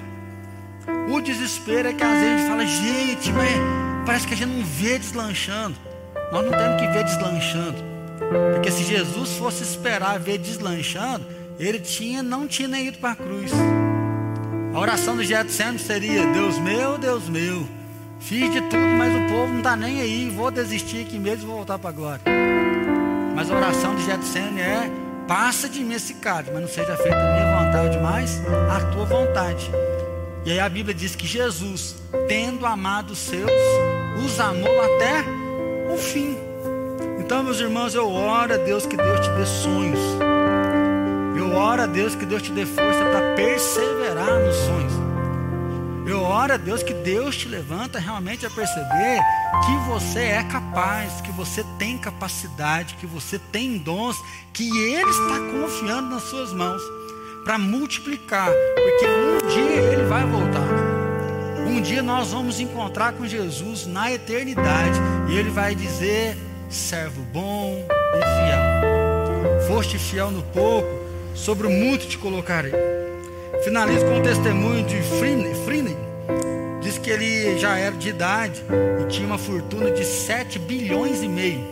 [1.09, 4.51] O desespero é que às vezes a gente fala, gente, mas parece que a gente
[4.51, 5.77] não vê deslanchando.
[6.31, 7.83] Nós não temos que ver deslanchando.
[8.53, 11.27] Porque se Jesus fosse esperar ver deslanchando,
[11.59, 13.51] ele tinha, não tinha nem ido para a cruz.
[14.75, 17.65] A oração do Getsemane seria: Deus meu, Deus meu,
[18.19, 21.47] fiz de tudo, mas o povo não está nem aí, vou desistir aqui mesmo e
[21.47, 22.21] vou voltar para a glória.
[23.33, 24.91] Mas a oração do Getsemane é:
[25.29, 29.05] passa de mim esse cálice, mas não seja feita a minha vontade, mas a tua
[29.05, 29.71] vontade.
[30.43, 31.95] E aí a Bíblia diz que Jesus,
[32.27, 33.49] tendo amado os seus,
[34.25, 35.23] os amou até
[35.89, 36.37] o fim.
[37.17, 40.34] Então, meus irmãos, eu oro a Deus que Deus te dê sonhos.
[41.35, 44.93] Eu oro a Deus que Deus te dê força para perseverar nos sonhos.
[46.07, 49.19] Eu oro a Deus que Deus te levanta realmente a perceber
[49.65, 54.15] que você é capaz, que você tem capacidade, que você tem dons,
[54.53, 56.81] que Ele está confiando nas suas mãos
[57.43, 60.95] para multiplicar, porque um dia Ele vai voltar.
[61.67, 66.37] Um dia nós vamos encontrar com Jesus na eternidade e Ele vai dizer:
[66.69, 67.83] servo bom
[68.13, 69.67] e fiel.
[69.67, 70.87] Foste fiel no pouco,
[71.35, 72.73] sobre o muito te colocarei.
[73.63, 75.95] Finalizo com um testemunho de Frine.
[76.81, 78.63] Diz que ele já era de idade
[79.01, 81.63] e tinha uma fortuna de 7 bilhões e meio.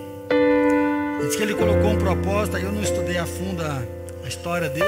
[1.22, 3.84] Diz que ele colocou um propósito, eu não estudei a fundo a,
[4.26, 4.86] a história dele,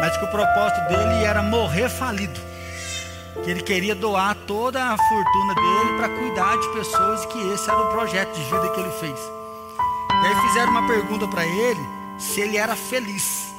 [0.00, 2.40] mas que o propósito dele era morrer falido.
[3.44, 7.78] Que ele queria doar toda a fortuna dele para cuidar de pessoas que esse era
[7.78, 9.18] o projeto de vida que ele fez.
[10.22, 11.80] E aí fizeram uma pergunta para ele
[12.18, 13.53] se ele era feliz.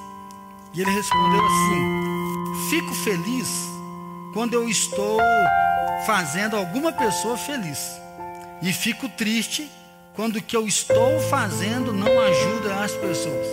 [0.76, 3.47] E ele respondeu assim: Fico feliz
[4.34, 5.19] quando eu estou
[6.05, 7.80] fazendo alguma pessoa feliz.
[8.61, 9.71] E fico triste
[10.15, 13.47] quando o que eu estou fazendo não ajuda as pessoas.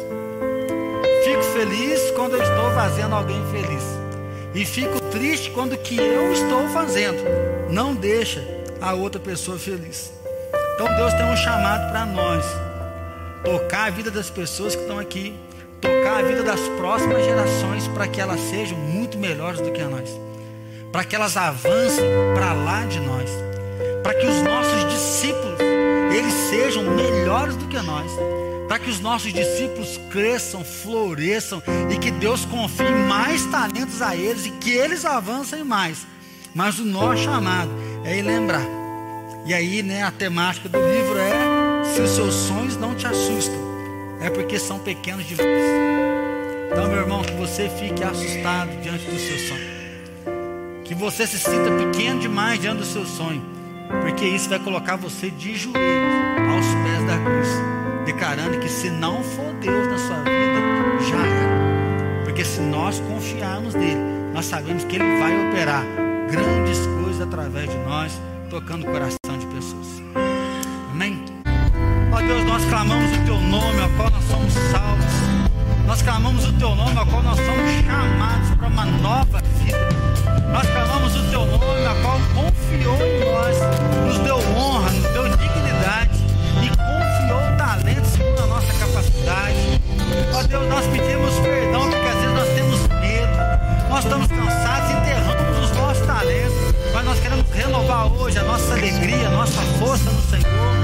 [1.24, 3.84] Fico feliz quando eu estou fazendo alguém feliz.
[4.54, 7.22] E fico triste quando o que eu estou fazendo
[7.70, 8.44] não deixa
[8.80, 10.12] a outra pessoa feliz.
[10.74, 12.44] Então Deus tem um chamado para nós.
[13.44, 15.34] Tocar a vida das pessoas que estão aqui.
[15.82, 20.08] Tocar a vida das próximas gerações para que elas sejam muito melhores do que nós.
[20.90, 23.28] Para que elas avancem para lá de nós.
[24.02, 25.60] Para que os nossos discípulos,
[26.16, 28.10] eles sejam melhores do que nós
[28.72, 34.46] para que os nossos discípulos cresçam, floresçam e que Deus confie mais talentos a eles
[34.46, 36.06] e que eles avancem mais.
[36.54, 37.70] Mas o nosso chamado
[38.02, 38.64] é ir lembrar.
[39.44, 43.54] E aí, né, a temática do livro é: se os seus sonhos não te assustam,
[44.22, 45.48] é porque são pequenos demais.
[46.70, 49.72] Então, meu irmão, que você fique assustado diante do seu sonho.
[50.84, 53.42] Que você se sinta pequeno demais diante do seu sonho.
[54.00, 55.76] Porque isso vai colocar você de joelhos
[56.54, 57.72] aos pés da cruz
[58.04, 62.24] declarando que se não for Deus na sua vida, já é.
[62.24, 64.00] Porque se nós confiarmos nele,
[64.32, 65.84] nós sabemos que ele vai operar
[66.30, 68.20] grandes coisas através de nós,
[68.50, 69.21] tocando o coração
[75.92, 79.88] Nós clamamos o teu nome, ao qual nós somos chamados para uma nova vida.
[80.50, 83.56] Nós clamamos o teu nome, ao qual confiou em nós,
[84.06, 86.18] nos deu honra, nos deu dignidade
[87.58, 89.80] talento segundo a nossa capacidade.
[90.34, 95.58] Ó Deus, nós pedimos perdão porque às vezes nós temos medo, nós estamos cansados, enterramos
[95.58, 100.22] os nossos talentos, mas nós queremos renovar hoje a nossa alegria, a nossa força no
[100.22, 100.81] Senhor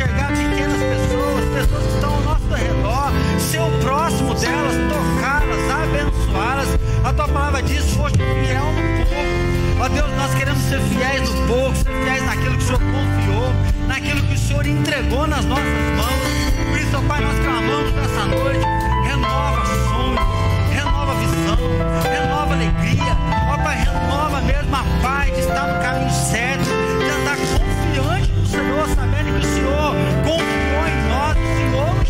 [0.00, 6.68] enxergar pequenas pessoas, pessoas que estão ao nosso redor, ser o próximo delas, tocá-las, abençoá-las.
[7.04, 9.84] A tua palavra diz: foste fiel no pouco.
[9.84, 13.52] Ó Deus, nós queremos ser fiéis no pouco, ser fiéis naquilo que o Senhor confiou,
[13.88, 16.70] naquilo que o Senhor entregou nas nossas mãos.
[16.70, 18.66] Por isso, ó Pai, nós clamamos nessa noite:
[19.04, 20.20] renova sonhos,
[20.72, 21.58] renova visão,
[22.10, 23.16] renova alegria.
[23.52, 26.10] Ó Pai, renova mesmo a paz de estar no caminho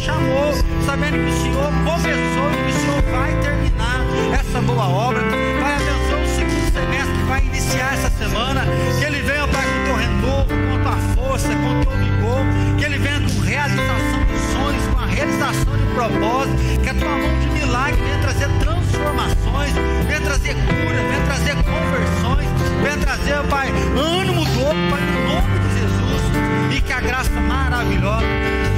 [0.01, 0.55] chamou,
[0.86, 4.01] sabendo que o Senhor começou e que o Senhor vai terminar
[4.32, 5.20] essa boa obra.
[5.61, 8.64] Vai abençoar o segundo semestre que vai iniciar essa semana.
[8.98, 12.40] Que ele venha para com Teu renovo, com a tua força, com teu vigor.
[12.78, 16.80] Que ele venha com realização de sonhos, com a realização de propósito.
[16.82, 19.72] Que a tua mão de milagre venha trazer transformações,
[20.07, 22.48] venha trazer cura, venha trazer conversões,
[22.82, 26.76] venha trazer, Pai, ânimo do outro, Pai, em nome de Jesus.
[26.76, 28.70] E que a graça maravilhosa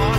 [0.00, 0.12] Ó,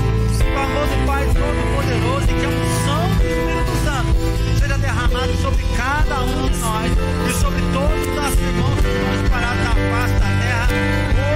[0.54, 6.50] famoso Pai Todo-Poderoso e que a unção do Espírito Santo seja derramada sobre cada um
[6.50, 10.68] de nós e sobre todos os nossos irmãos que parados na face da terra,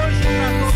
[0.08, 0.75] hoje e para todos.